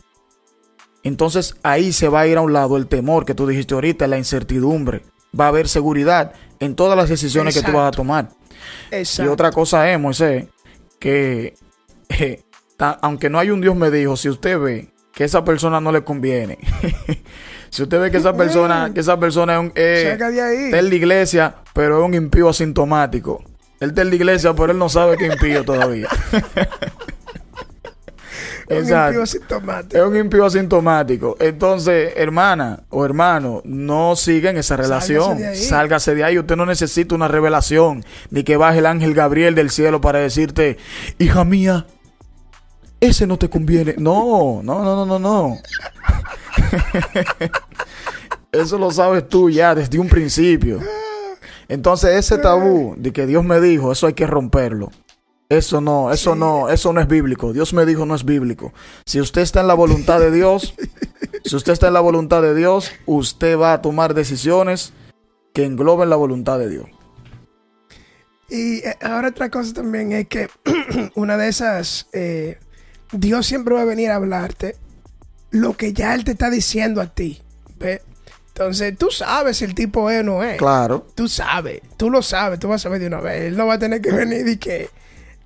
Entonces 1.03 1.57
ahí 1.63 1.93
se 1.93 2.09
va 2.09 2.21
a 2.21 2.27
ir 2.27 2.39
a 2.39 2.41
un 2.41 2.55
lado 2.55 2.79
el 2.79 2.87
temor 2.87 3.27
que 3.27 3.35
tú 3.35 3.47
dijiste 3.47 3.75
ahorita, 3.75 4.07
la 4.07 4.17
incertidumbre. 4.17 5.03
Va 5.39 5.45
a 5.45 5.49
haber 5.49 5.69
seguridad 5.69 6.33
en 6.59 6.75
todas 6.75 6.97
las 6.97 7.11
decisiones 7.11 7.55
que 7.55 7.63
tú 7.63 7.73
vas 7.73 7.89
a 7.89 7.91
Exacto. 8.93 9.31
Y 9.31 9.33
otra 9.33 9.51
cosa 9.51 9.91
es, 9.91 9.99
Moisés, 9.99 10.47
que 10.99 11.55
eh, 12.09 12.43
ta- 12.77 12.99
aunque 13.03 13.29
no 13.31 13.39
hay 13.39 13.51
un 13.51 13.61
Dios 13.61 13.75
me 13.75 13.91
dijo, 13.91 14.17
si 14.17 14.29
usted 14.29 14.59
ve 14.59 14.89
que 15.13 15.25
esa 15.25 15.45
persona 15.45 15.81
no 15.81 15.91
le 15.93 16.05
conviene, 16.05 16.59
si 17.71 17.83
usted 17.83 18.01
ve 18.01 18.11
que 18.11 18.19
esa 18.19 18.35
persona, 18.37 18.91
que 18.95 19.01
esa 19.01 19.19
persona 19.19 19.55
es 19.55 19.61
un, 19.61 19.73
eh, 19.75 20.17
de 20.19 20.41
ahí. 20.41 20.65
está 20.67 20.79
en 20.79 20.89
la 20.89 20.95
iglesia, 20.95 21.55
pero 21.75 22.01
es 22.01 22.07
un 22.07 22.15
impío 22.15 22.49
asintomático. 22.49 23.43
Él 23.81 23.89
está 23.91 24.03
en 24.03 24.11
la 24.11 24.15
iglesia, 24.17 24.55
pero 24.55 24.71
él 24.73 24.79
no 24.79 24.89
sabe 24.89 25.17
que 25.17 25.27
es 25.27 25.33
impío 25.33 25.65
todavía. 25.65 26.09
Un 28.73 28.79
Exacto. 28.79 29.11
impío 29.11 29.23
asintomático. 29.23 29.97
Es 29.97 30.03
un 30.09 30.17
impío 30.17 30.45
asintomático. 30.47 31.37
Entonces, 31.41 32.13
hermana 32.17 32.83
o 32.91 33.05
hermano, 33.05 33.63
no 33.65 34.17
sigan 34.17 34.57
esa 34.57 34.77
relación. 34.77 35.39
de 35.39 35.49
ahí. 35.49 35.57
Sálgase 35.57 36.15
de 36.15 36.25
ahí. 36.25 36.39
Usted 36.39 36.57
no 36.57 36.67
necesita 36.67 37.15
una 37.15 37.29
revelación 37.29 38.05
ni 38.31 38.43
que 38.43 38.57
baje 38.57 38.79
el 38.79 38.87
ángel 38.87 39.15
Gabriel 39.15 39.55
del 39.55 39.71
cielo 39.71 40.01
para 40.01 40.19
decirte, 40.19 40.79
hija 41.19 41.45
mía, 41.45 41.87
ese 43.01 43.27
no 43.27 43.37
te 43.39 43.51
conviene. 43.51 43.95
No, 43.99 44.61
no, 44.63 44.85
no, 44.85 45.05
no, 45.05 45.07
no, 45.07 45.19
no. 45.19 45.57
Eso 48.53 48.79
lo 48.79 48.91
sabes 48.91 49.29
tú 49.29 49.49
ya 49.49 49.75
desde 49.75 49.99
un 49.99 50.09
principio. 50.09 50.79
Entonces, 51.69 52.11
ese 52.17 52.37
tabú 52.37 52.95
de 52.99 53.13
que 53.13 53.27
Dios 53.27 53.43
me 53.43 53.61
dijo, 53.61 53.93
eso 53.93 54.07
hay 54.07 54.13
que 54.13 54.27
romperlo. 54.27 54.91
Eso 55.53 55.83
no, 55.83 56.11
eso 56.11 56.35
no, 56.35 56.71
eso 56.71 56.95
no 56.95 57.01
es 57.03 57.07
bíblico. 57.07 57.53
Dios 57.53 57.75
me 57.75 57.85
dijo 57.85 58.07
no 58.07 58.15
es 58.15 58.25
bíblico. 58.25 58.73
Si 59.05 59.21
usted 59.21 59.43
está 59.43 59.61
en 59.61 59.67
la 59.67 59.75
voluntad 59.75 60.19
de 60.19 60.31
Dios, 60.31 60.75
si 61.45 61.55
usted 61.55 61.75
está 61.75 61.89
en 61.89 61.93
la 61.93 62.01
voluntad 62.01 62.41
de 62.41 62.55
Dios, 62.55 62.91
usted 63.05 63.59
va 63.59 63.75
a 63.75 63.83
tomar 63.83 64.15
decisiones 64.15 64.95
que 65.53 65.67
engloben 65.67 66.09
la 66.09 66.17
voluntad 66.17 66.59
de 66.59 66.71
Dios. 66.71 66.87
Y 68.49 68.79
eh, 68.79 68.97
ahora 69.03 69.29
otra 69.29 69.51
cosa 69.51 69.75
también 69.75 70.13
es 70.13 70.27
que 70.27 70.49
una 71.17 71.37
de 71.37 71.49
esas, 71.49 72.09
eh, 72.15 72.59
Dios 73.13 73.45
siempre 73.45 73.75
va 73.75 73.83
a 73.83 73.85
venir 73.85 74.11
a 74.11 74.15
hablarte 74.15 74.77
lo 75.51 75.77
que 75.77 75.93
ya 75.93 76.15
Él 76.15 76.25
te 76.25 76.31
está 76.31 76.49
diciendo 76.49 77.03
a 77.03 77.09
ti. 77.09 77.43
¿ve? 77.79 78.01
Entonces 78.49 78.97
tú 78.97 79.11
sabes 79.11 79.59
si 79.59 79.67
el 79.67 79.75
tipo 79.75 80.09
es 80.09 80.21
o 80.21 80.23
no 80.23 80.43
es. 80.43 80.57
Claro. 80.57 81.07
Tú 81.15 81.29
sabes, 81.29 81.83
tú 81.99 82.09
lo 82.09 82.23
sabes, 82.23 82.59
tú 82.59 82.69
vas 82.69 82.81
a 82.81 82.85
saber 82.85 83.01
de 83.01 83.09
una 83.09 83.21
vez. 83.21 83.43
Él 83.43 83.57
no 83.59 83.67
va 83.67 83.75
a 83.75 83.79
tener 83.79 84.01
que 84.01 84.13
venir 84.13 84.49
y 84.49 84.57
que 84.57 84.89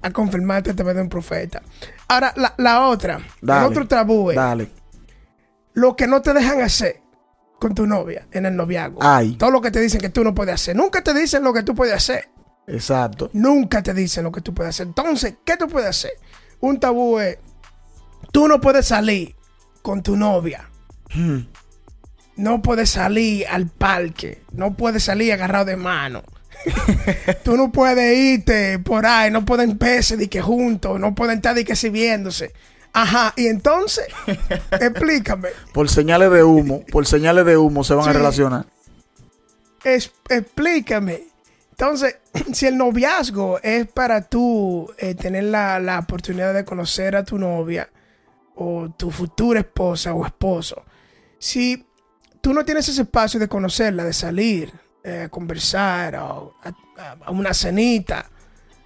a 0.06 0.12
confirmarte 0.12 0.70
a 0.70 0.74
través 0.74 0.96
de 0.96 1.02
un 1.02 1.08
profeta. 1.08 1.62
Ahora, 2.08 2.32
la, 2.36 2.54
la 2.58 2.86
otra, 2.88 3.20
Dale. 3.40 3.66
el 3.66 3.72
otro 3.72 3.86
tabú 3.88 4.30
es 4.30 4.36
Dale. 4.36 4.70
lo 5.74 5.96
que 5.96 6.06
no 6.06 6.22
te 6.22 6.32
dejan 6.32 6.60
hacer 6.62 7.02
con 7.58 7.74
tu 7.74 7.86
novia 7.86 8.26
en 8.32 8.46
el 8.46 8.54
noviazgo. 8.56 8.98
Ay. 9.02 9.36
Todo 9.36 9.50
lo 9.50 9.60
que 9.60 9.70
te 9.70 9.80
dicen 9.80 10.00
que 10.00 10.08
tú 10.10 10.22
no 10.24 10.34
puedes 10.34 10.54
hacer. 10.54 10.76
Nunca 10.76 11.02
te 11.02 11.14
dicen 11.14 11.42
lo 11.42 11.52
que 11.52 11.62
tú 11.62 11.74
puedes 11.74 11.94
hacer. 11.94 12.28
Exacto. 12.66 13.30
Nunca 13.32 13.82
te 13.82 13.94
dicen 13.94 14.24
lo 14.24 14.32
que 14.32 14.40
tú 14.40 14.52
puedes 14.54 14.70
hacer. 14.74 14.88
Entonces, 14.88 15.36
¿qué 15.44 15.56
tú 15.56 15.68
puedes 15.68 15.88
hacer? 15.88 16.12
Un 16.60 16.80
tabú 16.80 17.18
es, 17.18 17.38
tú 18.32 18.48
no 18.48 18.60
puedes 18.60 18.86
salir 18.86 19.34
con 19.82 20.02
tu 20.02 20.16
novia. 20.16 20.68
Hmm. 21.14 21.40
No 22.36 22.60
puedes 22.60 22.90
salir 22.90 23.46
al 23.48 23.68
parque. 23.68 24.42
No 24.52 24.74
puedes 24.76 25.04
salir 25.04 25.32
agarrado 25.32 25.64
de 25.64 25.76
mano. 25.76 26.22
Tú 27.44 27.56
no 27.56 27.70
puedes 27.72 28.16
irte 28.18 28.78
por 28.78 29.06
ahí, 29.06 29.30
no 29.30 29.44
pueden 29.44 29.78
verse 29.78 30.16
de 30.16 30.28
que 30.28 30.40
juntos, 30.40 30.98
no 31.00 31.14
pueden 31.14 31.36
estar 31.36 31.54
de 31.54 31.64
que 31.64 31.76
sirviéndose. 31.76 32.52
Ajá, 32.92 33.32
y 33.36 33.46
entonces, 33.46 34.06
explícame. 34.80 35.50
Por 35.72 35.88
señales 35.88 36.30
de 36.30 36.42
humo, 36.42 36.82
por 36.90 37.06
señales 37.06 37.44
de 37.44 37.56
humo 37.56 37.84
se 37.84 37.94
van 37.94 38.08
a 38.08 38.12
relacionar. 38.12 38.66
Es- 39.84 40.12
explícame. 40.28 41.24
Entonces, 41.72 42.16
si 42.52 42.66
el 42.66 42.76
noviazgo 42.78 43.60
es 43.62 43.86
para 43.86 44.22
tú 44.22 44.90
eh, 44.98 45.14
tener 45.14 45.44
la, 45.44 45.78
la 45.78 45.98
oportunidad 45.98 46.54
de 46.54 46.64
conocer 46.64 47.16
a 47.16 47.24
tu 47.24 47.38
novia 47.38 47.88
o 48.54 48.88
tu 48.96 49.10
futura 49.10 49.60
esposa 49.60 50.14
o 50.14 50.24
esposo, 50.24 50.82
si 51.38 51.84
tú 52.40 52.54
no 52.54 52.64
tienes 52.64 52.88
ese 52.88 53.02
espacio 53.02 53.38
de 53.38 53.48
conocerla, 53.48 54.04
de 54.04 54.14
salir, 54.14 54.72
eh, 55.08 55.28
conversar, 55.30 56.16
a, 56.16 56.24
a- 57.24 57.30
una 57.30 57.54
cenita, 57.54 58.28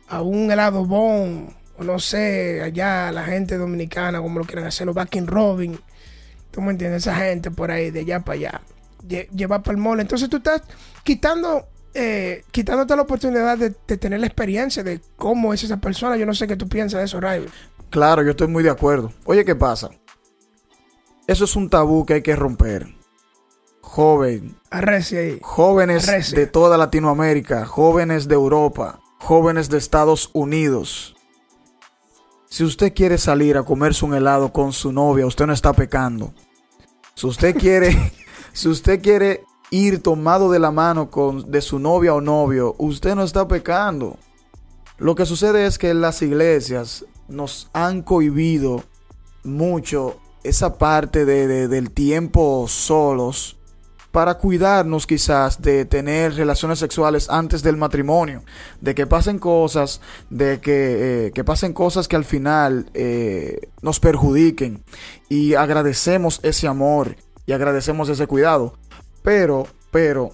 a 0.09 0.21
un 0.23 0.51
helado 0.51 0.85
bon, 0.85 1.49
o 1.79 1.83
no 1.85 1.99
sé, 1.99 2.61
allá 2.63 3.11
la 3.11 3.25
gente 3.25 3.57
dominicana, 3.57 4.21
como 4.21 4.39
lo 4.41 4.45
quieren 4.45 4.67
hacer, 4.67 4.87
los 4.87 4.95
Backing 4.95 5.27
Robin, 5.27 5.81
tú 6.51 6.61
me 6.61 6.73
entiendes, 6.73 7.07
esa 7.07 7.17
gente 7.17 7.51
por 7.51 7.71
ahí, 7.71 7.91
de 7.91 8.01
allá 8.01 8.21
para 8.21 8.35
allá, 8.39 8.61
lle- 9.09 9.29
lleva 9.31 9.63
para 9.63 9.77
el 9.77 9.83
mall. 9.83 10.01
Entonces 10.01 10.29
tú 10.29 10.37
estás 10.39 10.63
quitando, 11.05 11.69
eh, 11.95 12.45
quitándote 12.51 12.95
la 12.97 13.03
oportunidad 13.03 13.57
de, 13.57 13.75
de 13.87 13.97
tener 13.97 14.21
la 14.21 14.27
experiencia 14.27 14.83
de 14.83 15.01
cómo 15.17 15.55
es 15.55 15.65
esa 15.65 15.79
persona. 15.79 16.17
Yo 16.19 16.27
no 16.27 16.35
sé 16.35 16.47
qué 16.47 16.57
tú 16.57 16.69
piensas 16.69 16.99
de 16.99 17.05
eso, 17.07 17.19
Ray. 17.21 17.47
Claro, 17.89 18.23
yo 18.23 18.33
estoy 18.33 18.49
muy 18.49 18.63
de 18.63 18.71
acuerdo. 18.71 19.13
Oye, 19.25 19.45
¿qué 19.45 19.55
pasa? 19.57 19.89
Eso 21.27 21.45
es 21.45 21.57
un 21.57 21.71
tabú 21.71 22.05
que 22.05 22.15
hay 22.15 22.23
que 22.23 22.37
romper. 22.37 22.87
Joven, 23.93 24.55
jóvenes 25.43 26.07
de 26.31 26.47
toda 26.47 26.79
Latinoamérica, 26.79 27.67
jóvenes 27.67 28.29
de 28.29 28.37
Europa, 28.37 29.01
jóvenes 29.19 29.69
de 29.69 29.79
Estados 29.79 30.31
Unidos. 30.33 31.17
Si 32.49 32.63
usted 32.63 32.95
quiere 32.95 33.19
salir 33.19 33.57
a 33.57 33.65
comerse 33.65 34.05
un 34.05 34.15
helado 34.15 34.53
con 34.53 34.73
su 34.73 34.93
novia, 34.93 35.27
usted 35.27 35.45
no 35.47 35.53
está 35.53 35.73
pecando. 35.73 36.33
Si 37.17 37.27
usted 37.27 37.57
quiere, 37.57 38.13
si 38.53 38.69
usted 38.69 39.03
quiere 39.03 39.43
ir 39.73 40.01
tomado 40.01 40.53
de 40.53 40.61
la 40.61 40.71
mano 40.71 41.11
con 41.11 41.51
de 41.51 41.61
su 41.61 41.81
novia 41.81 42.15
o 42.15 42.21
novio, 42.21 42.77
usted 42.79 43.17
no 43.17 43.25
está 43.25 43.49
pecando. 43.49 44.17
Lo 44.99 45.17
que 45.17 45.27
sucede 45.27 45.67
es 45.67 45.79
que 45.79 45.95
las 45.95 46.23
iglesias 46.23 47.05
nos 47.27 47.69
han 47.73 48.03
cohibido 48.03 48.85
mucho 49.43 50.17
esa 50.45 50.79
parte 50.79 51.25
de- 51.25 51.49
de- 51.49 51.67
del 51.67 51.91
tiempo 51.91 52.67
solos 52.69 53.57
para 54.13 54.39
cuidarnos 54.39 55.07
quizás 55.07 55.63
de 55.63 55.85
tener 55.85 56.35
relaciones 56.35 56.79
sexuales 56.79 57.31
antes 57.31 57.63
del 57.63 57.77
matrimonio, 57.77 58.43
de 58.81 58.95
que 58.95 59.07
pasen 59.07 59.39
cosas, 59.39 60.01
de 60.31 60.61
que, 60.61 61.27
eh, 61.27 61.33
que 61.33 61.45
pasen 61.45 61.73
cosas 61.73 62.09
que 62.09 62.17
al 62.17 62.25
final 62.25 62.91
eh, 62.95 63.69
nos 63.83 64.01
perjudiquen 64.01 64.83
y 65.29 65.55
agradecemos 65.55 66.41
ese 66.43 66.67
amor 66.67 67.17
y 67.47 67.53
agradecemos 67.53 68.09
ese 68.09 68.27
cuidado. 68.27 68.75
Pero, 69.23 69.67
pero, 69.91 70.33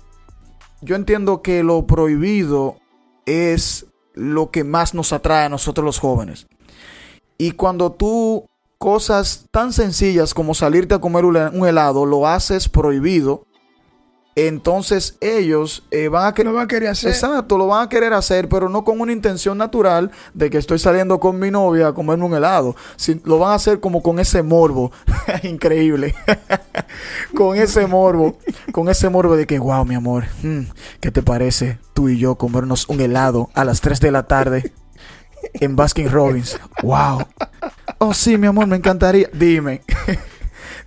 yo 0.80 0.96
entiendo 0.96 1.42
que 1.42 1.62
lo 1.62 1.86
prohibido 1.86 2.78
es 3.26 3.86
lo 4.14 4.50
que 4.50 4.64
más 4.64 4.94
nos 4.94 5.12
atrae 5.12 5.46
a 5.46 5.50
nosotros 5.50 5.84
los 5.84 5.98
jóvenes. 5.98 6.46
Y 7.36 7.52
cuando 7.52 7.92
tú 7.92 8.48
cosas 8.78 9.46
tan 9.50 9.72
sencillas 9.72 10.32
como 10.32 10.54
salirte 10.54 10.94
a 10.94 11.00
comer 11.00 11.24
un 11.24 11.36
un 11.36 11.66
helado 11.66 12.06
lo 12.06 12.26
haces 12.26 12.68
prohibido, 12.68 13.45
entonces 14.36 15.16
ellos 15.22 15.82
eh, 15.90 16.08
van 16.08 16.26
a 16.26 16.32
Que 16.32 16.42
querer... 16.42 16.52
no 16.52 16.56
va 16.58 16.62
a 16.64 16.68
querer 16.68 16.90
hacer. 16.90 17.10
Exacto, 17.10 17.56
lo 17.56 17.66
van 17.68 17.86
a 17.86 17.88
querer 17.88 18.12
hacer, 18.12 18.48
pero 18.50 18.68
no 18.68 18.84
con 18.84 19.00
una 19.00 19.12
intención 19.12 19.56
natural 19.56 20.10
de 20.34 20.50
que 20.50 20.58
estoy 20.58 20.78
saliendo 20.78 21.18
con 21.18 21.38
mi 21.38 21.50
novia 21.50 21.88
a 21.88 21.94
comerme 21.94 22.26
un 22.26 22.34
helado. 22.34 22.76
Si- 22.96 23.20
lo 23.24 23.38
van 23.38 23.52
a 23.52 23.54
hacer 23.54 23.80
como 23.80 24.02
con 24.02 24.18
ese 24.18 24.42
morbo. 24.42 24.92
Increíble. 25.42 26.14
con 27.34 27.56
ese 27.56 27.86
morbo. 27.86 28.36
Con 28.72 28.88
ese 28.90 29.08
morbo 29.08 29.36
de 29.36 29.46
que, 29.46 29.58
wow, 29.58 29.84
mi 29.86 29.94
amor, 29.94 30.24
mm, 30.42 30.64
¿qué 31.00 31.10
te 31.10 31.22
parece 31.22 31.78
tú 31.94 32.10
y 32.10 32.18
yo 32.18 32.34
comernos 32.36 32.88
un 32.90 33.00
helado 33.00 33.48
a 33.54 33.64
las 33.64 33.80
3 33.80 34.00
de 34.00 34.10
la 34.10 34.26
tarde 34.26 34.72
en 35.54 35.76
Baskin 35.76 36.10
Robbins? 36.10 36.58
Wow. 36.82 37.20
Oh, 37.98 38.12
sí, 38.12 38.36
mi 38.36 38.46
amor, 38.48 38.66
me 38.66 38.76
encantaría. 38.76 39.30
Dime. 39.32 39.80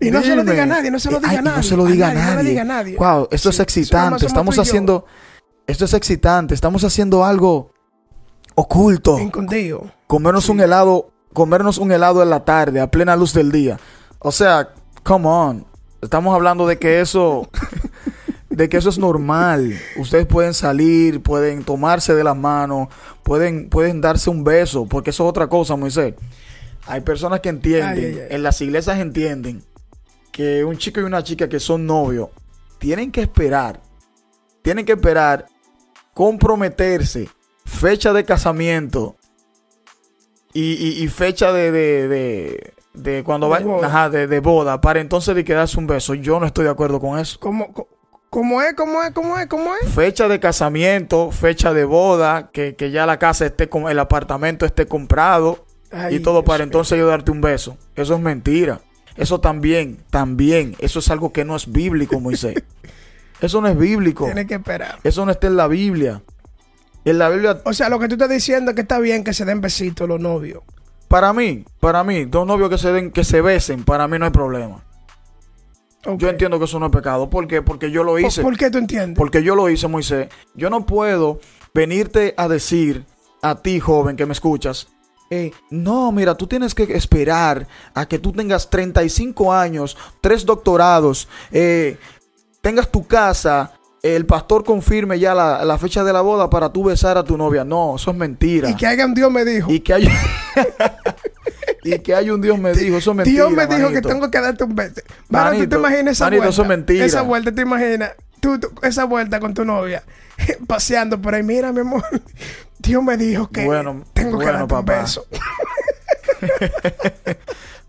Y 0.02 0.12
no 0.12 0.22
se 0.22 0.36
lo 0.36 0.44
diga 0.44 0.64
a 0.64 0.66
nadie, 0.66 0.92
no 0.92 1.00
se 1.00 1.12
lo 1.12 1.20
diga 1.20 1.30
Ay, 1.32 1.38
a 1.38 1.40
y 1.40 1.44
No 1.44 1.52
nadie, 1.52 1.64
se 1.64 1.76
lo 1.78 1.86
diga 1.86 2.08
a 2.10 2.14
nadie, 2.14 2.26
no 2.30 2.36
nadie. 2.36 2.50
diga 2.50 2.62
a 2.62 2.66
nadie. 2.66 2.96
Wow, 2.98 3.28
esto 3.32 3.52
Sí, 3.52 3.56
es 3.56 3.60
excitante. 3.60 4.26
Estamos 4.26 4.58
haciendo. 4.60 5.06
Esto 5.68 5.86
es 5.86 5.94
excitante. 5.94 6.54
Estamos 6.54 6.84
haciendo 6.84 7.26
algo 7.26 7.72
oculto. 8.56 9.18
Escondido. 9.18 9.92
Comernos 10.08 10.50
un 10.50 10.62
helado. 10.62 11.12
Comernos 11.34 11.78
un 11.78 11.92
helado 11.92 12.24
en 12.24 12.30
la 12.32 12.44
tarde, 12.44 12.80
a 12.80 12.90
plena 12.90 13.16
luz 13.16 13.34
del 13.34 13.52
día. 13.52 13.80
O 14.20 14.32
sea, 14.32 14.70
come 15.04 15.28
on. 15.28 15.66
Estamos 16.02 16.34
hablando 16.34 16.66
de 16.66 16.80
que 16.80 17.02
eso. 17.02 17.50
de 18.50 18.68
que 18.68 18.78
eso 18.78 18.90
es 18.90 18.98
normal. 18.98 19.78
Ustedes 19.98 20.26
pueden 20.26 20.54
salir, 20.54 21.22
pueden 21.22 21.64
tomarse 21.64 22.16
de 22.16 22.24
las 22.24 22.36
manos, 22.36 22.88
pueden, 23.24 23.70
pueden 23.70 24.02
darse 24.02 24.30
un 24.30 24.44
beso, 24.44 24.86
porque 24.88 25.12
eso 25.12 25.24
es 25.26 25.30
otra 25.30 25.48
cosa, 25.48 25.76
Moisés. 25.76 26.16
Hay 26.88 27.02
personas 27.02 27.42
que 27.42 27.50
entienden, 27.50 27.88
Ay, 27.90 28.06
ay, 28.06 28.20
ay. 28.22 28.28
en 28.32 28.44
las 28.44 28.60
iglesias 28.62 28.98
entienden 28.98 29.64
que 30.32 30.63
un 30.63 30.78
chico 30.78 31.00
y 31.00 31.04
una 31.04 31.24
chica 31.24 31.48
que 31.50 31.60
son 31.60 31.86
novios 31.86 32.30
tienen 32.78 33.12
que 33.12 33.22
esperar, 33.22 33.82
tienen 34.62 34.86
que 34.86 34.94
esperar 34.94 35.46
comprometerse, 36.13 37.30
fecha 37.65 38.13
de 38.13 38.24
casamiento 38.26 39.15
y, 40.54 40.74
y- 40.74 41.04
y 41.04 41.08
fecha 41.08 41.52
de, 41.54 41.72
de, 41.72 42.08
de, 42.08 42.74
de 42.94 43.24
cuando 43.24 43.50
va, 43.50 43.60
boda. 43.60 43.88
ajá, 43.88 44.10
de, 44.10 44.28
de 44.28 44.39
boda 44.39 44.82
para 44.82 45.00
entonces 45.00 45.36
de 45.36 45.44
quedarse 45.46 45.78
un 45.80 45.88
beso. 45.88 46.13
Yo 46.15 46.39
no 46.39 46.46
estoy 46.46 46.65
de 46.65 46.72
acuerdo 46.72 47.00
con 47.00 47.20
eso. 47.20 47.39
¿Cómo, 47.39 47.74
cómo 48.30 48.62
es? 48.62 48.74
¿Cómo 48.74 49.02
es? 49.04 49.12
¿Cómo 49.12 49.38
es? 49.38 49.48
¿Cómo 49.48 49.74
es? 49.76 49.89
Fecha 49.94 50.28
de 50.28 50.39
casamiento, 50.39 51.32
fecha 51.32 51.74
de 51.74 51.86
boda, 51.86 52.50
que, 52.52 52.76
que 52.76 52.92
ya 52.92 53.06
la 53.06 53.20
casa 53.20 53.46
esté 53.46 53.70
con 53.70 53.89
el 53.89 54.00
apartamento 54.00 54.65
esté 54.65 54.88
comprado 54.88 55.65
Ay, 55.92 56.15
y 56.15 56.20
todo 56.20 56.44
para 56.44 56.63
entonces 56.63 56.98
yo 56.98 57.08
darte 57.08 57.32
un 57.32 57.42
beso. 57.42 57.78
Eso 57.96 58.15
es 58.15 58.20
mentira. 58.20 58.82
Eso 59.15 59.39
también, 59.39 60.00
también, 60.10 60.76
eso 60.80 61.00
es 61.00 61.10
algo 61.10 61.32
que 61.34 61.45
no 61.45 61.56
es 61.56 61.72
bíblico, 61.72 62.19
Moisés. 62.19 62.56
Eso 63.41 63.62
no 63.62 63.69
es 63.69 63.78
bíblico. 63.78 64.26
Tiene 64.26 64.45
que 64.45 64.56
esperar. 64.56 65.00
Eso 65.02 65.26
no 65.26 65.32
está 65.32 65.48
en 65.48 65.56
la 65.56 65.67
Biblia. 65.69 66.22
En 67.06 67.17
la 67.17 67.30
Biblia, 67.30 67.62
O 67.63 67.72
sea, 67.72 67.88
lo 67.88 67.98
que 67.98 68.10
tú 68.10 68.15
estás 68.15 68.30
diciendo 68.30 68.72
es 68.72 68.76
que 68.76 68.82
está 68.82 69.00
bien 69.00 69.24
que 69.24 69.34
se 69.34 69.45
den 69.45 69.62
besitos 69.62 70.10
los 70.10 70.19
novios. 70.19 70.62
para 71.08 71.32
mí, 71.32 71.63
para 71.80 72.04
mí, 72.04 72.26
dos 72.26 72.45
novios 72.45 72.69
que 72.69 72.78
se 72.78 72.91
den, 72.91 73.12
que 73.12 73.24
se 73.24 73.39
besen, 73.41 73.86
para 73.86 74.10
mí 74.10 74.19
no 74.19 74.26
hay 74.26 74.32
problema. 74.32 74.84
Yo 76.17 76.30
entiendo 76.30 76.60
que 76.60 76.65
eso 76.65 76.80
no 76.80 76.88
es 76.88 76.91
pecado. 76.91 77.30
¿Por 77.30 77.48
qué? 77.48 77.62
Porque 77.62 77.91
yo 77.91 78.04
lo 78.04 78.12
¿Por, 78.12 78.22
hice. 78.22 78.41
por 78.41 78.58
qué 78.58 78.69
tú 78.69 78.78
entiendes? 78.78 79.17
Porque 79.17 79.41
yo 79.41 79.56
lo 79.56 79.69
hice, 79.69 79.88
Moisés. 79.88 80.28
Yo 80.54 80.69
no 80.69 80.86
puedo 80.86 81.39
venirte 81.74 82.34
a 82.36 82.50
decir 82.50 83.06
a 83.41 83.62
ti, 83.62 83.80
joven, 83.80 84.17
que 84.17 84.26
me 84.26 84.34
escuchas. 84.34 84.88
Eh, 85.30 85.52
no, 85.70 86.12
mira, 86.12 86.36
tú 86.36 86.48
tienes 86.48 86.74
que 86.74 86.84
esperar 86.96 87.68
a 87.94 88.08
que 88.08 88.20
tú 88.20 88.32
tengas 88.32 88.70
35 88.70 89.54
años, 89.54 89.96
tres 90.22 90.46
doctorados, 90.46 91.28
eh, 91.52 91.98
tengas 92.62 92.89
tu 92.92 93.06
casa, 93.06 93.74
el 94.02 94.26
pastor 94.26 94.63
confirme 94.63 95.20
ya 95.20 95.36
la, 95.36 95.63
la 95.65 95.78
fecha 95.78 96.04
de 96.04 96.13
la 96.13 96.22
boda 96.22 96.50
para 96.50 96.72
tú 96.72 96.86
besar 96.86 97.18
a 97.18 97.24
tu 97.24 97.38
novia. 97.38 97.63
No, 97.65 97.96
eso 97.98 98.12
es 98.12 98.18
mentira. 98.18 98.70
Y 98.70 98.76
que 98.76 98.88
haga 98.88 99.06
un 99.06 99.13
Dios 99.13 99.30
me 99.32 99.44
dijo. 99.46 99.70
Y 99.72 99.82
que 99.82 99.94
hay, 99.94 100.10
y 101.84 102.00
que 102.00 102.15
hay 102.15 102.30
un 102.30 102.42
Dios 102.42 102.58
me 102.58 102.74
dijo, 102.74 102.98
eso 102.98 103.12
es 103.12 103.18
mentira. 103.18 103.46
Dios 103.46 103.52
me 103.52 103.65
dijo 103.68 103.88
que 103.89 103.96
manito. 103.96 104.10
tengo 104.10 104.32
que 104.32 104.39
darte 104.42 104.63
un 104.63 104.76
beso. 104.76 105.02
Mano, 105.30 105.50
tú 105.52 105.52
te 105.52 105.58
Manito, 105.58 105.80
imaginas 105.80 106.12
esa 106.13 106.26
manito, 106.26 106.42
vuelta. 106.44 106.54
eso 106.54 106.62
es 106.62 106.68
mentira. 106.68 107.06
Esa 107.06 107.22
vuelta, 107.24 107.52
te 107.54 107.62
imaginas. 107.62 108.12
Tú, 108.39 108.58
tú- 108.60 108.72
esa 108.84 109.04
vuelta 109.06 109.39
con 109.39 109.54
tu 109.54 109.65
novia. 109.65 110.04
Paseando 110.68 111.22
por 111.22 111.36
ahí. 111.36 111.44
Mira, 111.44 111.72
mi 111.74 111.82
amor. 111.82 112.04
Dios 112.80 113.04
me 113.04 113.18
dijo 113.18 113.50
que 113.50 113.65
Bueno, 113.65 114.04
tengo 114.13 114.39
que 114.39 114.46
darte 114.46 114.62
un 114.63 114.68
papá. 114.68 115.02
beso. 115.02 115.26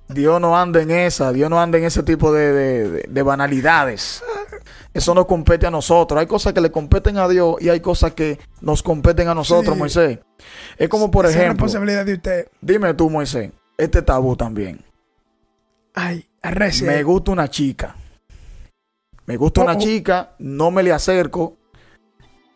Dios 0.09 0.41
no 0.41 0.59
anda 0.59 0.83
en 0.83 0.91
esa, 0.91 1.33
Dios 1.33 1.49
no 1.49 1.61
anda 1.61 1.79
en 1.79 1.85
ese 1.85 2.03
tipo 2.03 2.33
de, 2.33 2.53
de- 2.53 2.91
de- 2.91 3.05
de 3.09 3.23
banalidades. 3.23 4.25
Eso 4.93 5.15
no 5.15 5.25
compete 5.29 5.69
a 5.69 5.71
nosotros. 5.71 6.19
Hay 6.19 6.27
cosas 6.27 6.53
que 6.53 6.61
le 6.61 6.73
competen 6.73 7.17
a 7.19 7.29
Dios 7.29 7.55
y 7.61 7.69
hay 7.69 7.79
cosas 7.79 8.13
que 8.15 8.41
nos 8.61 8.83
competen 8.83 9.29
a 9.29 9.35
nosotros, 9.37 9.75
Sí. 9.75 9.79
Moisés. 9.79 10.19
Es 10.77 10.89
como, 10.89 11.13
por 11.13 11.27
Esa 11.27 11.35
es 11.35 11.37
ejemplo, 11.45 11.67
responsabilidad 11.67 12.05
de 12.05 12.15
usted. 12.15 12.49
dime 12.61 12.93
tú, 12.95 13.09
Moisés, 13.09 13.53
este 13.79 14.03
tabú 14.03 14.35
también. 14.35 14.85
Ay, 15.95 16.29
arrecia. 16.43 16.89
Me 16.89 17.05
gusta 17.05 17.31
una 17.31 17.49
chica. 17.49 17.95
Me 19.27 19.37
gusta 19.37 19.61
una 19.63 19.75
Oh, 19.75 19.77
oh. 19.77 19.81
chica, 19.81 20.31
no 20.41 20.73
me 20.73 20.83
le 20.83 20.93
acerco. 20.93 21.57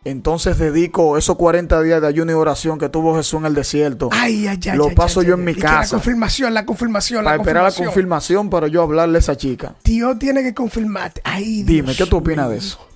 Entonces 0.04 0.58
dedico 0.58 1.16
esos 1.16 1.36
40 1.36 1.80
días 1.80 2.00
de 2.02 2.06
ayuno 2.06 2.30
y 2.30 2.34
oración 2.34 2.78
que 2.78 2.90
tuvo 2.90 3.16
Jesús 3.16 3.40
en 3.40 3.46
el 3.46 3.54
desierto 3.54 4.10
Ay, 4.12 4.46
ay, 4.46 4.60
ay. 4.70 4.76
Lo 4.76 4.88
ay, 4.88 4.94
paso 4.94 5.22
yo 5.22 5.34
en 5.34 5.44
mi 5.44 5.54
casa. 5.54 5.96
La 5.96 6.00
confirmación, 6.02 6.52
la 6.54 6.66
confirmación, 6.66 7.24
para 7.24 7.36
la 7.36 7.42
esperar 7.42 7.62
la 7.62 7.68
confirmación. 7.70 7.86
confirmación 7.88 8.50
para 8.50 8.68
yo 8.68 8.82
hablarle 8.82 9.16
a 9.16 9.20
esa 9.20 9.36
chica. 9.36 9.74
Dios 9.82 10.18
tiene 10.18 10.42
que 10.42 10.52
confirmarte. 10.52 11.22
Ay, 11.24 11.62
Dime, 11.62 11.88
Dios 11.88 11.96
¿qué 11.96 12.06
tú 12.06 12.18
opinas 12.18 12.50
de 12.50 12.58
eso? 12.58 12.86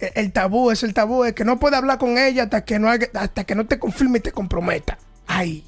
el, 0.00 0.10
el 0.14 0.32
tabú 0.32 0.70
es 0.72 0.82
el 0.82 0.94
tabú, 0.94 1.24
es 1.24 1.32
que 1.34 1.44
no 1.44 1.60
puede 1.60 1.76
hablar 1.76 1.98
con 1.98 2.18
ella 2.18 2.44
hasta 2.44 2.64
que 2.64 2.78
no, 2.78 2.88
hasta 2.88 3.44
que 3.44 3.54
no 3.54 3.66
te 3.66 3.78
confirme 3.78 4.18
y 4.18 4.20
te 4.22 4.32
comprometa. 4.32 4.98
Ay, 5.28 5.64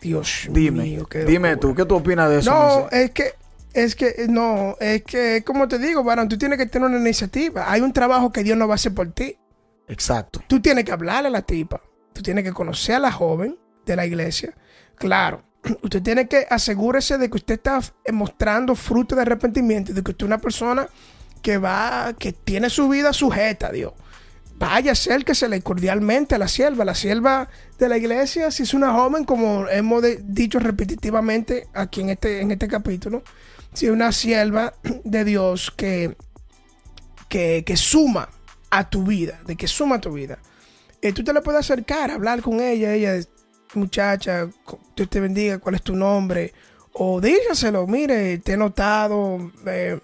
Dios 0.00 0.46
Dime, 0.50 0.82
mío. 0.82 1.08
dime 1.26 1.56
tú, 1.56 1.74
¿qué 1.74 1.84
tú 1.84 1.96
opinas 1.96 2.28
de 2.28 2.40
eso? 2.40 2.50
No, 2.50 2.88
es 2.90 3.10
que, 3.12 3.32
es 3.74 3.94
que, 3.94 4.26
no, 4.28 4.76
es 4.80 5.02
que, 5.02 5.42
como 5.44 5.68
te 5.68 5.78
digo, 5.78 6.02
varón, 6.02 6.28
tú 6.28 6.38
tienes 6.38 6.58
que 6.58 6.66
tener 6.66 6.88
una 6.88 6.98
iniciativa. 6.98 7.70
Hay 7.70 7.80
un 7.80 7.92
trabajo 7.92 8.32
que 8.32 8.42
Dios 8.42 8.56
no 8.56 8.66
va 8.66 8.74
a 8.74 8.76
hacer 8.76 8.94
por 8.94 9.12
ti. 9.12 9.36
Exacto. 9.88 10.42
Tú 10.48 10.60
tienes 10.60 10.84
que 10.84 10.92
hablarle 10.92 11.28
a 11.28 11.30
la 11.32 11.42
tipa. 11.42 11.80
Tú 12.12 12.22
tienes 12.22 12.44
que 12.44 12.52
conocer 12.52 12.96
a 12.96 12.98
la 12.98 13.12
joven 13.12 13.56
de 13.86 13.96
la 13.96 14.04
iglesia. 14.06 14.54
Claro, 14.96 15.42
usted 15.82 16.02
tiene 16.02 16.28
que 16.28 16.46
asegúrese 16.50 17.18
de 17.18 17.30
que 17.30 17.36
usted 17.36 17.54
está 17.54 17.80
eh, 18.04 18.12
mostrando 18.12 18.74
fruto 18.74 19.14
de 19.14 19.22
arrepentimiento, 19.22 19.92
de 19.92 20.02
que 20.02 20.10
usted 20.10 20.24
es 20.24 20.28
una 20.28 20.38
persona 20.38 20.88
que 21.42 21.58
va, 21.58 22.14
que 22.18 22.32
tiene 22.32 22.68
su 22.70 22.88
vida 22.88 23.12
sujeta 23.12 23.68
a 23.68 23.72
Dios. 23.72 23.92
Vaya, 24.56 24.90
acérquesele 24.90 25.62
cordialmente 25.62 26.34
a 26.34 26.38
la 26.38 26.48
sierva. 26.48 26.84
La 26.84 26.96
sierva 26.96 27.48
de 27.78 27.88
la 27.88 27.96
iglesia, 27.96 28.50
si 28.50 28.64
es 28.64 28.74
una 28.74 28.92
joven, 28.92 29.22
como 29.24 29.68
hemos 29.68 30.02
de- 30.02 30.20
dicho 30.24 30.58
repetitivamente 30.58 31.68
aquí 31.74 32.00
en 32.00 32.10
este, 32.10 32.40
en 32.40 32.50
este 32.50 32.66
capítulo, 32.66 33.22
una 33.86 34.12
sierva 34.12 34.74
de 35.04 35.24
Dios 35.24 35.70
que, 35.70 36.16
que, 37.28 37.64
que 37.66 37.76
suma 37.76 38.28
a 38.70 38.88
tu 38.88 39.04
vida, 39.04 39.40
de 39.46 39.56
que 39.56 39.66
suma 39.66 39.96
a 39.96 40.00
tu 40.00 40.12
vida. 40.12 40.38
Eh, 41.00 41.12
tú 41.12 41.22
te 41.22 41.32
le 41.32 41.40
puedes 41.42 41.60
acercar, 41.60 42.10
hablar 42.10 42.42
con 42.42 42.60
ella, 42.60 42.92
ella, 42.92 43.20
muchacha, 43.74 44.48
Dios 44.96 45.08
te 45.08 45.20
bendiga, 45.20 45.58
cuál 45.58 45.76
es 45.76 45.82
tu 45.82 45.94
nombre, 45.94 46.52
o 46.92 47.20
dígaselo, 47.20 47.86
mire, 47.86 48.38
te 48.38 48.54
he 48.54 48.56
notado, 48.56 49.52
eh, 49.66 50.00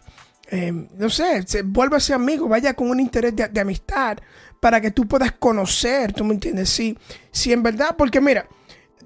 eh, 0.50 0.72
no 0.96 1.10
sé, 1.10 1.42
se, 1.46 1.62
vuélvase 1.62 2.14
amigo, 2.14 2.48
vaya 2.48 2.74
con 2.74 2.90
un 2.90 3.00
interés 3.00 3.34
de, 3.34 3.48
de 3.48 3.60
amistad 3.60 4.18
para 4.60 4.80
que 4.80 4.92
tú 4.92 5.08
puedas 5.08 5.32
conocer, 5.32 6.12
tú 6.12 6.24
me 6.24 6.34
entiendes, 6.34 6.68
sí, 6.70 6.96
si 7.32 7.52
en 7.52 7.62
verdad, 7.62 7.96
porque 7.98 8.20
mira, 8.20 8.46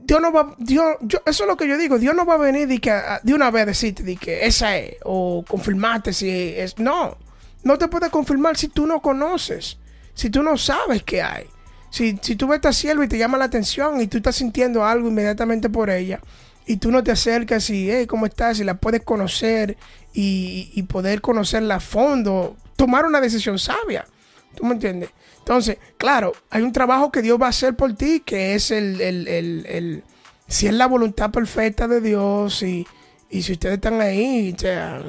Dios 0.04 0.20
no 0.20 0.32
va, 0.32 0.54
Dios, 0.58 0.96
yo, 1.02 1.18
eso 1.26 1.44
es 1.44 1.48
lo 1.48 1.56
que 1.56 1.68
yo 1.68 1.76
digo, 1.76 1.98
Dios 1.98 2.14
no 2.14 2.24
va 2.24 2.34
a 2.34 2.38
venir 2.38 2.66
de, 2.66 2.78
que, 2.78 2.90
a- 2.90 3.20
de 3.22 3.34
una 3.34 3.50
vez 3.50 3.66
decirte 3.66 4.02
de 4.02 4.16
que 4.16 4.46
esa 4.46 4.76
es, 4.78 4.96
o 5.04 5.44
confirmarte 5.46 6.12
si 6.12 6.30
es, 6.30 6.78
no, 6.78 7.18
no 7.62 7.76
te 7.78 7.88
puede 7.88 8.08
confirmar 8.10 8.56
si 8.56 8.68
tú 8.68 8.86
no 8.86 9.00
conoces, 9.02 9.78
si 10.14 10.30
tú 10.30 10.42
no 10.42 10.56
sabes 10.56 11.02
qué 11.02 11.22
hay. 11.22 11.44
Si, 11.90 12.18
si 12.20 12.36
tú 12.36 12.46
ves 12.46 12.64
a 12.66 12.72
sierva 12.72 13.04
y 13.04 13.08
te 13.08 13.16
llama 13.18 13.38
la 13.38 13.46
atención 13.46 14.00
y 14.00 14.06
tú 14.08 14.18
estás 14.18 14.36
sintiendo 14.36 14.84
algo 14.84 15.08
inmediatamente 15.08 15.70
por 15.70 15.88
ella 15.88 16.20
y 16.66 16.76
tú 16.76 16.90
no 16.90 17.02
te 17.02 17.10
acercas 17.10 17.70
y, 17.70 17.90
hey, 17.90 18.06
¿cómo 18.06 18.26
estás? 18.26 18.60
Y 18.60 18.64
la 18.64 18.74
puedes 18.74 19.02
conocer 19.02 19.78
y, 20.12 20.70
y 20.74 20.82
poder 20.82 21.22
conocerla 21.22 21.76
a 21.76 21.80
fondo, 21.80 22.56
tomar 22.76 23.06
una 23.06 23.22
decisión 23.22 23.58
sabia. 23.58 24.06
¿Tú 24.54 24.64
me 24.66 24.72
entiendes? 24.74 25.10
Entonces, 25.48 25.78
claro, 25.96 26.34
hay 26.50 26.60
un 26.60 26.72
trabajo 26.72 27.10
que 27.10 27.22
Dios 27.22 27.40
va 27.40 27.46
a 27.46 27.48
hacer 27.48 27.74
por 27.74 27.94
ti, 27.94 28.20
que 28.20 28.54
es 28.54 28.70
el, 28.70 29.00
el, 29.00 29.26
el, 29.28 29.66
el- 29.66 30.04
si 30.46 30.66
es 30.66 30.74
la 30.74 30.86
voluntad 30.86 31.30
perfecta 31.30 31.88
de 31.88 32.02
Dios 32.02 32.62
y, 32.62 32.86
y 33.30 33.40
si 33.40 33.52
ustedes 33.52 33.76
están 33.76 33.98
ahí, 34.02 34.52
o 34.54 34.58
sea, 34.60 35.00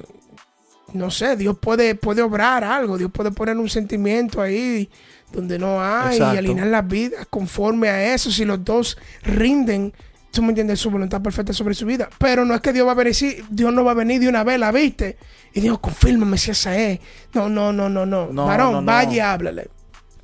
no 0.94 1.12
sé, 1.12 1.36
Dios 1.36 1.58
puede, 1.60 1.94
puede 1.96 2.22
obrar 2.22 2.64
algo, 2.64 2.98
Dios 2.98 3.12
puede 3.12 3.32
poner 3.32 3.58
un 3.58 3.68
sentimiento 3.68 4.42
ahí 4.42 4.90
donde 5.34 5.60
no 5.60 5.84
hay 5.84 6.14
Exacto. 6.16 6.36
y 6.36 6.38
alinear 6.38 6.68
las 6.68 6.88
vidas 6.88 7.28
conforme 7.30 7.90
a 7.90 8.14
eso, 8.14 8.32
si 8.32 8.46
los 8.46 8.64
dos 8.64 8.98
rinden, 9.24 9.94
tú 10.32 10.42
me 10.42 10.50
entiendes, 10.50 10.80
su 10.80 10.90
voluntad 10.90 11.22
perfecta 11.22 11.52
sobre 11.52 11.74
su 11.74 11.86
vida. 11.86 12.10
Pero 12.18 12.46
no 12.46 12.56
es 12.56 12.62
que 12.62 12.72
Dios 12.72 12.88
va 12.88 12.94
a 12.94 12.96
venir, 12.96 13.14
sí, 13.14 13.36
Dios 13.50 13.74
no 13.74 13.84
va 13.84 13.92
a 13.92 13.96
venir 13.96 14.22
de 14.22 14.30
una 14.30 14.46
vez, 14.46 14.58
la 14.58 14.72
viste, 14.72 15.18
y 15.54 15.60
Dios, 15.60 15.80
confírmame 15.80 16.38
si 16.38 16.52
esa 16.52 16.78
es. 16.78 17.00
No, 17.34 17.50
no, 17.50 17.74
no, 17.74 17.90
no, 17.90 18.06
no. 18.06 18.28
No, 18.32 18.46
Varón, 18.46 18.72
no, 18.72 18.82
no. 18.82 18.86
vaya 18.88 19.12
y 19.14 19.20
háblale. 19.20 19.70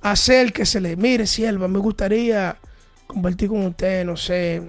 Acérquesele, 0.06 0.96
mire, 0.96 1.26
sierva, 1.26 1.68
me 1.68 1.80
gustaría 1.80 2.60
compartir 3.08 3.50
con 3.50 3.66
usted, 3.66 4.06
no 4.06 4.16
sé. 4.16 4.62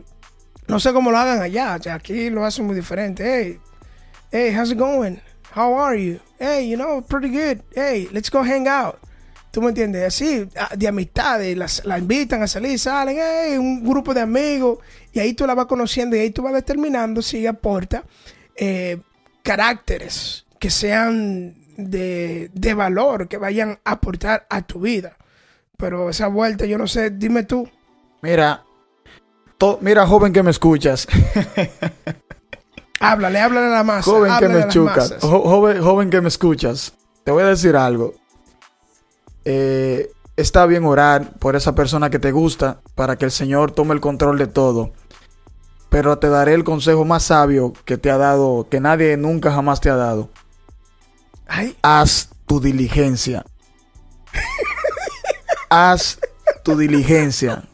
No 0.66 0.80
sé 0.80 0.94
cómo 0.94 1.10
lo 1.10 1.18
hagan 1.18 1.42
allá, 1.42 1.74
aquí 1.74 2.30
lo 2.30 2.46
hacen 2.46 2.64
muy 2.64 2.74
diferente. 2.74 3.22
Hey, 3.22 3.60
hey, 4.32 4.54
how's 4.56 4.72
it 4.72 4.78
going? 4.78 5.18
How 5.54 5.78
are 5.78 6.02
you? 6.02 6.20
Hey, 6.38 6.66
you 6.66 6.78
know, 6.78 7.02
pretty 7.02 7.28
good. 7.28 7.62
Hey, 7.74 8.08
let's 8.12 8.30
go 8.30 8.42
hang 8.42 8.66
out. 8.66 8.96
¿Tú 9.50 9.60
me 9.60 9.68
entiendes? 9.68 10.06
Así, 10.06 10.48
ah, 10.56 10.74
de 10.74 10.88
amistades, 10.88 11.54
las, 11.54 11.84
la 11.84 11.98
invitan 11.98 12.42
a 12.42 12.46
salir, 12.46 12.78
salen, 12.78 13.18
hey, 13.20 13.58
un 13.58 13.84
grupo 13.84 14.14
de 14.14 14.22
amigos, 14.22 14.78
y 15.12 15.20
ahí 15.20 15.34
tú 15.34 15.46
la 15.46 15.54
vas 15.54 15.66
conociendo 15.66 16.16
y 16.16 16.20
ahí 16.20 16.30
tú 16.30 16.44
vas 16.44 16.54
determinando 16.54 17.20
si 17.20 17.46
aporta 17.46 18.04
eh, 18.56 19.02
caracteres 19.42 20.46
que 20.58 20.70
sean 20.70 21.56
de, 21.76 22.50
de 22.54 22.72
valor, 22.72 23.28
que 23.28 23.36
vayan 23.36 23.78
a 23.84 23.90
aportar 23.90 24.46
a 24.48 24.62
tu 24.62 24.80
vida. 24.80 25.18
Pero 25.76 26.08
esa 26.10 26.28
vuelta, 26.28 26.64
yo 26.66 26.78
no 26.78 26.86
sé, 26.86 27.10
dime 27.10 27.42
tú. 27.44 27.68
Mira, 28.22 28.64
to- 29.58 29.78
mira, 29.82 30.06
joven 30.06 30.32
que 30.32 30.42
me 30.42 30.50
escuchas, 30.50 31.06
Háblale, 33.00 33.38
háblale 33.40 33.66
a 33.66 33.70
la 33.70 33.84
masa. 33.84 34.10
joven 34.10 34.32
que 34.38 34.48
me 34.48 34.64
masas. 34.84 35.20
jo- 35.22 35.42
joven, 35.42 35.82
joven 35.82 36.10
que 36.10 36.20
me 36.22 36.28
escuchas, 36.28 36.94
te 37.24 37.30
voy 37.30 37.42
a 37.42 37.46
decir 37.46 37.76
algo. 37.76 38.14
Eh, 39.44 40.10
está 40.36 40.64
bien 40.66 40.84
orar 40.84 41.34
por 41.38 41.56
esa 41.56 41.74
persona 41.74 42.08
que 42.10 42.18
te 42.18 42.32
gusta 42.32 42.80
para 42.94 43.16
que 43.16 43.26
el 43.26 43.30
Señor 43.30 43.70
tome 43.72 43.94
el 43.94 44.00
control 44.00 44.38
de 44.38 44.46
todo. 44.46 44.92
Pero 45.90 46.18
te 46.18 46.28
daré 46.28 46.54
el 46.54 46.64
consejo 46.64 47.04
más 47.04 47.24
sabio 47.24 47.72
que 47.84 47.96
te 47.98 48.10
ha 48.10 48.16
dado, 48.16 48.66
que 48.68 48.80
nadie 48.80 49.16
nunca 49.16 49.52
jamás 49.52 49.80
te 49.80 49.88
ha 49.90 49.96
dado. 49.96 50.30
Ay, 51.46 51.76
Haz 51.82 52.30
tu 52.46 52.60
diligencia. 52.60 53.44
Haz 55.70 56.18
tu 56.62 56.76
diligencia. 56.76 57.62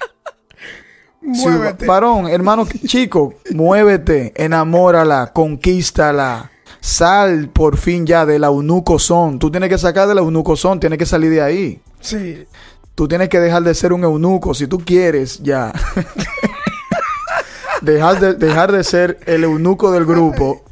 Si- 1.22 1.46
muévete. 1.46 1.86
varón, 1.86 2.26
hermano 2.26 2.66
chico, 2.84 3.34
muévete, 3.54 4.32
enamórala, 4.34 5.30
conquístala. 5.32 6.50
Sal 6.80 7.48
por 7.48 7.76
fin 7.76 8.04
ya 8.04 8.26
del 8.26 8.42
eunuco 8.42 8.98
son. 8.98 9.38
Tú 9.38 9.48
tienes 9.48 9.68
que 9.70 9.78
sacar 9.78 10.08
del 10.08 10.18
eunuco 10.18 10.56
son, 10.56 10.80
tienes 10.80 10.98
que 10.98 11.06
salir 11.06 11.30
de 11.30 11.40
ahí. 11.40 11.80
Sí. 12.00 12.44
Tú 12.96 13.06
tienes 13.06 13.28
que 13.28 13.38
dejar 13.38 13.62
de 13.62 13.72
ser 13.72 13.92
un 13.92 14.02
eunuco 14.02 14.52
si 14.52 14.66
tú 14.66 14.78
quieres 14.80 15.38
ya. 15.44 15.72
dejar, 17.82 18.18
de, 18.20 18.34
dejar 18.34 18.72
de 18.72 18.82
ser 18.84 19.20
el 19.26 19.44
eunuco 19.44 19.92
del 19.92 20.04
grupo 20.04 20.64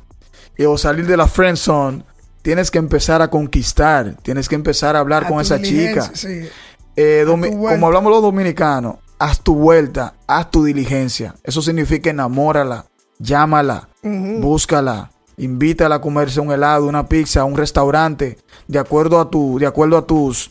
y, 0.56 0.64
o 0.64 0.76
salir 0.78 1.06
de 1.06 1.16
la 1.16 1.28
friend 1.28 1.56
zone. 1.56 2.04
Tienes 2.42 2.70
que 2.72 2.78
empezar 2.78 3.22
a 3.22 3.28
conquistar. 3.28 4.16
Tienes 4.22 4.48
que 4.48 4.54
empezar 4.56 4.96
a 4.96 4.98
hablar 4.98 5.24
A 5.26 5.28
con 5.28 5.40
esa 5.40 5.60
chica. 5.62 6.10
Sí. 6.14 6.48
Eh, 6.96 7.24
como 7.26 7.86
hablamos 7.86 8.10
los 8.10 8.22
dominicanos, 8.22 8.96
haz 9.18 9.40
tu 9.40 9.54
vuelta, 9.54 10.14
haz 10.26 10.50
tu 10.50 10.64
diligencia. 10.64 11.34
Eso 11.44 11.62
significa 11.62 12.10
enamórala, 12.10 12.86
llámala, 13.18 13.88
búscala, 14.02 15.10
invítala 15.36 15.96
a 15.96 16.00
comerse 16.00 16.40
un 16.40 16.52
helado, 16.52 16.86
una 16.86 17.08
pizza, 17.08 17.44
un 17.44 17.56
restaurante, 17.56 18.38
de 18.66 18.78
acuerdo 18.78 19.20
a 19.20 19.30
tu, 19.30 19.58
de 19.58 19.66
acuerdo 19.66 19.96
a 19.96 20.06
tus 20.06 20.50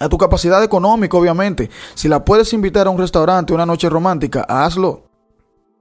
a 0.00 0.08
tu 0.08 0.16
capacidad 0.16 0.62
económica, 0.62 1.16
obviamente. 1.16 1.70
Si 1.94 2.08
la 2.08 2.24
puedes 2.24 2.52
invitar 2.52 2.86
a 2.86 2.90
un 2.90 2.98
restaurante, 2.98 3.52
una 3.52 3.66
noche 3.66 3.88
romántica, 3.88 4.42
hazlo. 4.48 5.04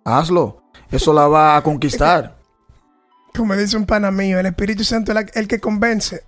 Hazlo. 0.04 0.64
Eso 0.90 1.14
la 1.14 1.28
va 1.28 1.58
a 1.58 1.62
conquistar. 1.64 2.38
Como 3.36 3.56
dice 3.56 3.78
un 3.78 3.86
pana 3.86 4.10
mío, 4.10 4.40
el 4.40 4.48
Espíritu 4.48 4.84
Santo 4.84 5.12
es 5.12 5.36
el 5.36 5.48
que 5.48 5.60
convence. 5.60 6.24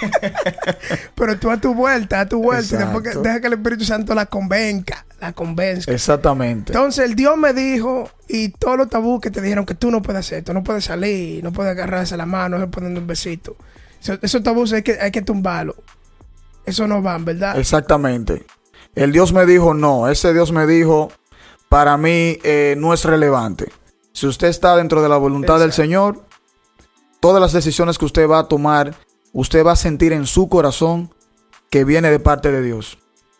Pero 1.14 1.38
tú 1.38 1.50
a 1.50 1.56
tu 1.60 1.74
vuelta, 1.74 2.20
a 2.20 2.28
tu 2.28 2.42
vuelta, 2.42 2.74
y 2.74 2.78
después 2.78 3.02
que- 3.04 3.18
deja 3.20 3.40
que 3.40 3.46
el 3.48 3.52
Espíritu 3.54 3.84
Santo 3.84 4.14
la 4.14 4.26
convenga, 4.26 5.04
la 5.20 5.32
convenzca. 5.32 5.92
Exactamente. 5.92 6.72
Entonces 6.72 7.04
el 7.04 7.14
Dios 7.14 7.36
me 7.36 7.52
dijo, 7.52 8.10
y 8.28 8.48
todos 8.50 8.76
los 8.76 8.88
tabús 8.88 9.20
que 9.20 9.30
te 9.30 9.40
dijeron 9.40 9.64
que 9.66 9.74
tú 9.74 9.90
no 9.90 10.02
puedes 10.02 10.20
hacer, 10.20 10.44
tú 10.44 10.52
no 10.52 10.62
puedes 10.62 10.84
salir, 10.84 11.42
no 11.44 11.52
puedes 11.52 11.72
agarrarse 11.72 12.16
la 12.16 12.26
mano, 12.26 12.58
no 12.58 12.70
poniendo 12.70 13.00
un 13.00 13.06
besito. 13.06 13.56
Eso- 14.00 14.18
esos 14.22 14.42
tabús 14.42 14.72
hay 14.72 14.82
que, 14.82 14.98
hay 15.00 15.10
que 15.10 15.22
tumbarlos. 15.22 15.76
Eso 16.64 16.86
no 16.86 17.02
van, 17.02 17.24
¿verdad? 17.24 17.58
Exactamente. 17.58 18.44
El 18.94 19.12
Dios 19.12 19.32
me 19.32 19.46
dijo 19.46 19.74
no. 19.74 20.08
Ese 20.08 20.32
Dios 20.32 20.52
me 20.52 20.66
dijo, 20.66 21.10
para 21.68 21.96
mí 21.96 22.38
eh, 22.44 22.74
no 22.78 22.92
es 22.94 23.04
relevante. 23.04 23.72
Si 24.12 24.26
usted 24.26 24.48
está 24.48 24.76
dentro 24.76 25.02
de 25.02 25.08
la 25.08 25.16
voluntad 25.16 25.58
del. 25.58 25.72
Señor, 25.72 26.24
todas 27.20 27.40
las 27.40 27.52
decisiones 27.52 27.96
que 27.98 28.04
usted 28.04 28.28
va 28.28 28.40
a 28.40 28.48
tomar, 28.48 28.94
usted 29.32 29.64
va 29.64 29.72
a 29.72 29.76
sentir 29.76 30.12
en 30.12 30.26
su 30.26 30.48
corazón 30.48 31.14
que 31.70 31.84
viene 31.84 32.10
de 32.10 32.20
parte 32.20 32.52
de 32.52 32.62
Dios. 32.62 32.98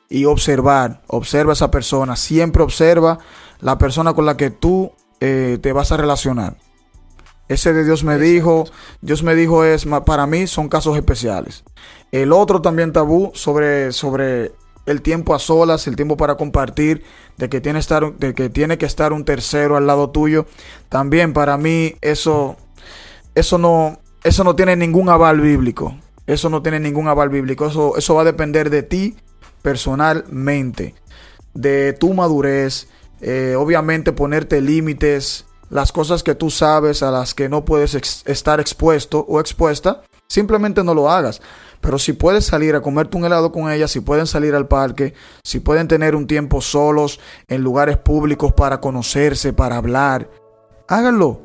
Y 0.09 0.27
observar, 0.27 1.03
observa 1.07 1.53
a 1.53 1.55
esa 1.55 1.71
persona, 1.71 2.17
siempre 2.17 2.63
observa 2.63 3.19
la 3.61 3.79
persona 3.79 4.13
con 4.15 4.27
la 4.27 4.37
que 4.37 4.51
tú 4.51 4.93
eh, 5.21 5.59
te 5.63 5.73
vas 5.73 5.93
a 5.93 5.97
relacionar. 5.97 6.57
Ese 7.49 7.73
de 7.73 7.85
Dios 7.85 8.05
me 8.05 8.19
dijo, 8.19 8.65
Dios 9.01 9.23
me 9.23 9.35
dijo 9.35 9.65
es, 9.65 9.87
para 10.07 10.27
mí 10.27 10.47
son 10.47 10.69
casos 10.69 10.97
especiales. 10.97 11.65
El 12.11 12.33
otro 12.33 12.63
también 12.63 12.93
tabú 12.93 13.31
sobre, 13.35 13.93
sobre 13.93 14.53
el 14.87 15.03
tiempo 15.03 15.35
a 15.35 15.39
solas, 15.39 15.87
el 15.87 15.97
tiempo 15.97 16.17
para 16.17 16.37
compartir, 16.37 17.05
de 17.37 17.49
que, 17.49 17.61
tiene 17.61 17.79
estar, 17.79 18.15
de 18.17 18.35
que 18.35 18.49
tiene 18.49 18.79
que 18.79 18.87
estar 18.87 19.13
un 19.13 19.25
tercero 19.25 19.77
al 19.77 19.87
lado 19.87 20.11
tuyo. 20.11 20.47
También 20.89 21.33
para 21.33 21.57
mí 21.57 21.95
eso, 22.01 22.57
eso, 23.35 23.59
no, 23.59 23.99
eso 24.25 24.45
no 24.45 24.55
tiene 24.55 24.77
ningún 24.77 25.09
aval 25.09 25.41
bíblico. 25.41 25.97
Eso 26.27 26.49
no 26.49 26.63
tiene 26.63 26.79
ningún 26.79 27.09
aval 27.09 27.29
bíblico. 27.29 27.67
Eso, 27.67 27.97
eso 27.97 28.15
va 28.15 28.23
a 28.23 28.27
depender 28.27 28.71
de 28.71 28.83
ti 28.83 29.17
personalmente, 29.63 30.95
de 31.55 31.93
tu 31.93 32.15
madurez, 32.15 32.89
eh, 33.21 33.55
obviamente 33.57 34.13
ponerte 34.13 34.61
límites, 34.61 35.47
las 35.71 35.93
cosas 35.93 36.23
que 36.23 36.35
tú 36.35 36.51
sabes 36.51 37.03
a 37.03 37.11
las 37.11 37.35
que 37.35 37.49
no 37.49 37.65
puedes 37.65 37.95
estar 38.27 38.61
expuesto 38.61 39.25
o 39.29 39.41
expuesta, 39.41 40.03
simplemente 40.29 40.85
no 40.85 40.95
lo 40.95 41.11
hagas. 41.11 41.41
Pero 41.81 41.99
si 41.99 42.13
puedes 42.13 42.45
salir 42.45 42.75
a 42.75 42.83
comerte 42.83 43.17
un 43.17 43.25
helado 43.25 43.51
con 43.51 43.71
ella, 43.71 43.89
si 43.89 44.01
pueden 44.01 44.27
salir 44.27 44.55
al 44.55 44.69
parque, 44.69 45.15
si 45.43 45.61
pueden 45.61 45.89
tener 45.89 46.15
un 46.15 46.27
tiempo 46.27 46.61
solos 46.61 47.21
en 47.49 47.63
lugares 47.63 47.97
públicos 47.97 48.53
para 48.53 48.81
conocerse, 48.81 49.53
para 49.53 49.77
hablar, 49.77 50.29
háganlo. 50.89 51.41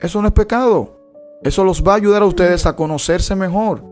Eso 0.00 0.20
no 0.20 0.28
es 0.28 0.34
pecado. 0.34 0.97
Eso 1.42 1.64
los 1.64 1.82
va 1.82 1.92
a 1.92 1.96
ayudar 1.96 2.22
a 2.22 2.26
ustedes 2.26 2.66
a 2.66 2.74
conocerse 2.74 3.34
mejor 3.36 3.84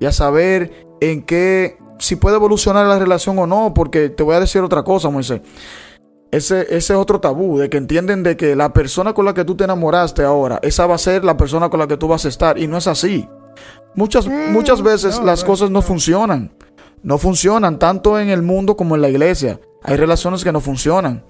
y 0.00 0.06
a 0.06 0.12
saber 0.12 0.86
en 1.00 1.22
qué, 1.22 1.78
si 1.98 2.16
puede 2.16 2.36
evolucionar 2.36 2.86
la 2.86 2.98
relación 2.98 3.38
o 3.38 3.46
no, 3.46 3.74
porque 3.74 4.08
te 4.08 4.22
voy 4.22 4.34
a 4.34 4.40
decir 4.40 4.62
otra 4.62 4.82
cosa, 4.82 5.10
Moisés. 5.10 5.40
Ese, 6.30 6.62
ese, 6.62 6.76
es 6.76 6.90
otro 6.90 7.20
tabú, 7.20 7.58
de 7.58 7.70
que 7.70 7.76
entienden 7.76 8.22
de 8.22 8.36
que 8.36 8.56
la 8.56 8.72
persona 8.72 9.14
con 9.14 9.24
la 9.24 9.34
que 9.34 9.44
tú 9.44 9.56
te 9.56 9.64
enamoraste 9.64 10.24
ahora, 10.24 10.58
esa 10.62 10.86
va 10.86 10.96
a 10.96 10.98
ser 10.98 11.24
la 11.24 11.36
persona 11.36 11.68
con 11.68 11.78
la 11.78 11.86
que 11.86 11.96
tú 11.96 12.08
vas 12.08 12.24
a 12.24 12.28
estar, 12.28 12.58
y 12.58 12.66
no 12.66 12.76
es 12.76 12.86
así. 12.86 13.28
Muchas, 13.94 14.26
mm, 14.26 14.52
muchas 14.52 14.82
veces 14.82 15.20
las 15.20 15.44
cosas 15.44 15.70
no 15.70 15.82
funcionan. 15.82 16.52
No 17.02 17.18
funcionan 17.18 17.78
tanto 17.78 18.18
en 18.18 18.30
el 18.30 18.42
mundo 18.42 18.76
como 18.76 18.94
en 18.96 19.02
la 19.02 19.08
iglesia. 19.08 19.60
Hay 19.82 19.96
relaciones 19.96 20.42
que 20.42 20.52
no 20.52 20.60
funcionan. 20.60 21.24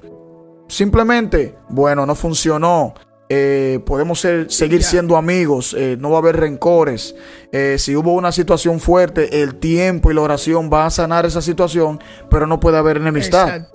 Simplemente, 0.68 1.54
bueno, 1.68 2.06
no 2.06 2.14
funcionó. 2.14 2.94
Eh, 3.28 3.80
podemos 3.84 4.20
seguir 4.20 4.84
siendo 4.84 5.16
amigos, 5.16 5.74
eh, 5.76 5.96
no 5.98 6.10
va 6.10 6.16
a 6.16 6.20
haber 6.20 6.36
rencores. 6.36 7.16
Eh, 7.50 7.76
si 7.78 7.96
hubo 7.96 8.12
una 8.12 8.30
situación 8.30 8.78
fuerte, 8.78 9.42
el 9.42 9.56
tiempo 9.56 10.10
y 10.10 10.14
la 10.14 10.20
oración 10.20 10.70
va 10.72 10.86
a 10.86 10.90
sanar 10.90 11.26
esa 11.26 11.42
situación, 11.42 11.98
pero 12.30 12.46
no 12.46 12.60
puede 12.60 12.78
haber 12.78 12.98
enemistad. 12.98 13.66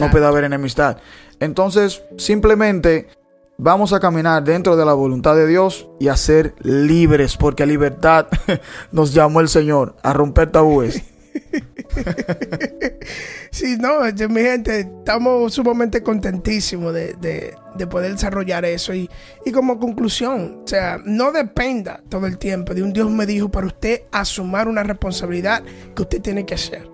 No 0.00 0.10
puede 0.10 0.26
haber 0.26 0.44
enemistad. 0.44 0.98
Entonces, 1.38 2.02
simplemente 2.16 3.08
vamos 3.56 3.92
a 3.92 4.00
caminar 4.00 4.42
dentro 4.42 4.76
de 4.76 4.84
la 4.84 4.94
voluntad 4.94 5.36
de 5.36 5.46
Dios 5.46 5.88
y 6.00 6.08
a 6.08 6.16
ser 6.16 6.54
libres, 6.60 7.36
porque 7.36 7.62
a 7.62 7.66
libertad 7.66 8.26
nos 8.90 9.14
llamó 9.14 9.40
el 9.40 9.48
Señor, 9.48 9.94
a 10.02 10.12
romper 10.12 10.50
tabúes. 10.50 11.02
sí, 13.50 13.76
no, 13.78 14.00
mi 14.28 14.40
gente, 14.40 14.80
estamos 14.80 15.54
sumamente 15.54 16.02
contentísimos 16.02 16.94
de, 16.94 17.54
poder 17.90 18.12
desarrollar 18.12 18.64
eso. 18.64 18.94
Y, 18.94 19.10
y, 19.44 19.52
como 19.52 19.78
conclusión, 19.78 20.62
o 20.64 20.68
sea, 20.68 20.98
no 21.04 21.32
dependa 21.32 22.00
todo 22.08 22.26
el 22.26 22.38
tiempo 22.38 22.74
de 22.74 22.82
un 22.82 22.92
Dios 22.92 23.10
me 23.10 23.26
dijo 23.26 23.50
para 23.50 23.66
usted 23.66 24.02
asumir 24.12 24.68
una 24.68 24.82
responsabilidad 24.82 25.62
que 25.94 26.02
usted 26.02 26.22
tiene 26.22 26.46
que 26.46 26.54
hacer. 26.54 26.88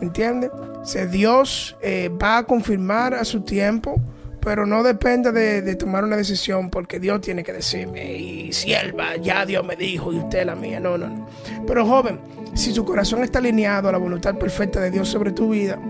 ¿Entiende? 0.00 0.48
O 0.48 1.06
Dios 1.06 1.76
eh, 1.82 2.10
va 2.10 2.38
a 2.38 2.42
confirmar 2.44 3.14
a 3.14 3.24
su 3.24 3.40
tiempo 3.40 4.00
pero 4.46 4.64
no 4.64 4.84
depende 4.84 5.32
de, 5.32 5.74
tomar 5.74 6.04
una 6.04 6.16
decisión 6.16 6.70
porque 6.70 7.00
Dios 7.00 7.20
tiene 7.20 7.42
que 7.42 7.52
decirme, 7.52 8.16
y 8.16 8.52
sierva, 8.52 9.16
ya 9.16 9.44
Dios 9.44 9.66
me 9.66 9.74
dijo 9.74 10.12
y 10.12 10.18
usted 10.18 10.46
la 10.46 10.54
mía, 10.54 10.78
no, 10.78 10.96
no, 10.96 11.08
no. 11.08 11.26
Pero 11.66 11.84
joven, 11.84 12.20
si 12.54 12.72
su 12.72 12.84
corazón 12.84 13.24
está 13.24 13.40
alineado 13.40 13.88
a 13.88 13.92
la 13.92 13.98
voluntad 13.98 14.36
perfecta 14.36 14.78
de 14.78 14.92
Dios 14.92 15.08
sobre 15.08 15.32
tu 15.32 15.48
vida, 15.48 15.80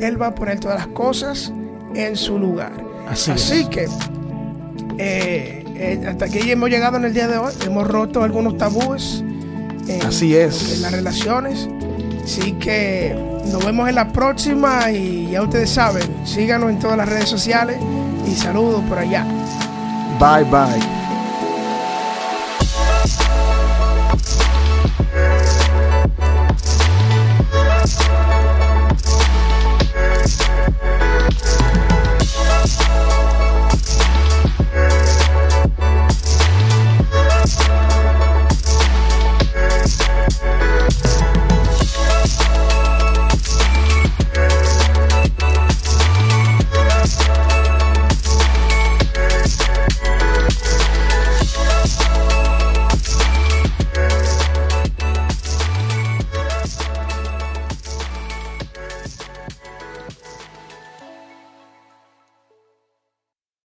Él 0.00 0.22
va 0.22 0.28
a 0.28 0.34
poner 0.36 0.60
todas 0.60 0.78
las 0.78 0.86
cosas 0.94 1.52
en 1.96 2.14
su 2.14 2.38
lugar. 2.38 2.70
Así, 3.08 3.66
que, 3.68 3.88
eh, 4.98 5.64
eh, 5.74 6.04
hasta 6.06 6.26
aquí 6.26 6.48
hemos 6.48 6.70
llegado 6.70 6.98
en 6.98 7.06
el 7.06 7.14
día 7.14 7.26
de 7.26 7.38
hoy, 7.38 7.52
hemos 7.66 7.84
roto 7.84 8.22
algunos 8.22 8.56
tabúes. 8.56 9.24
Así 10.06 10.36
es. 10.36 10.76
En 10.76 10.82
las 10.82 10.92
relaciones. 10.92 11.68
Así 12.22 12.52
que 12.52 13.12
nos 13.50 13.64
vemos 13.66 13.88
en 13.88 13.96
la 13.96 14.12
próxima 14.12 14.92
y 14.92 15.32
ya 15.32 15.42
ustedes 15.42 15.70
saben, 15.70 16.24
síganos 16.24 16.70
en 16.70 16.78
todas 16.78 16.96
las 16.96 17.08
redes 17.08 17.28
sociales 17.28 17.76
y 18.26 18.34
saludos 18.34 18.82
por 18.88 18.98
allá. 18.98 19.24
Bye 20.18 20.44
bye. 20.44 21.03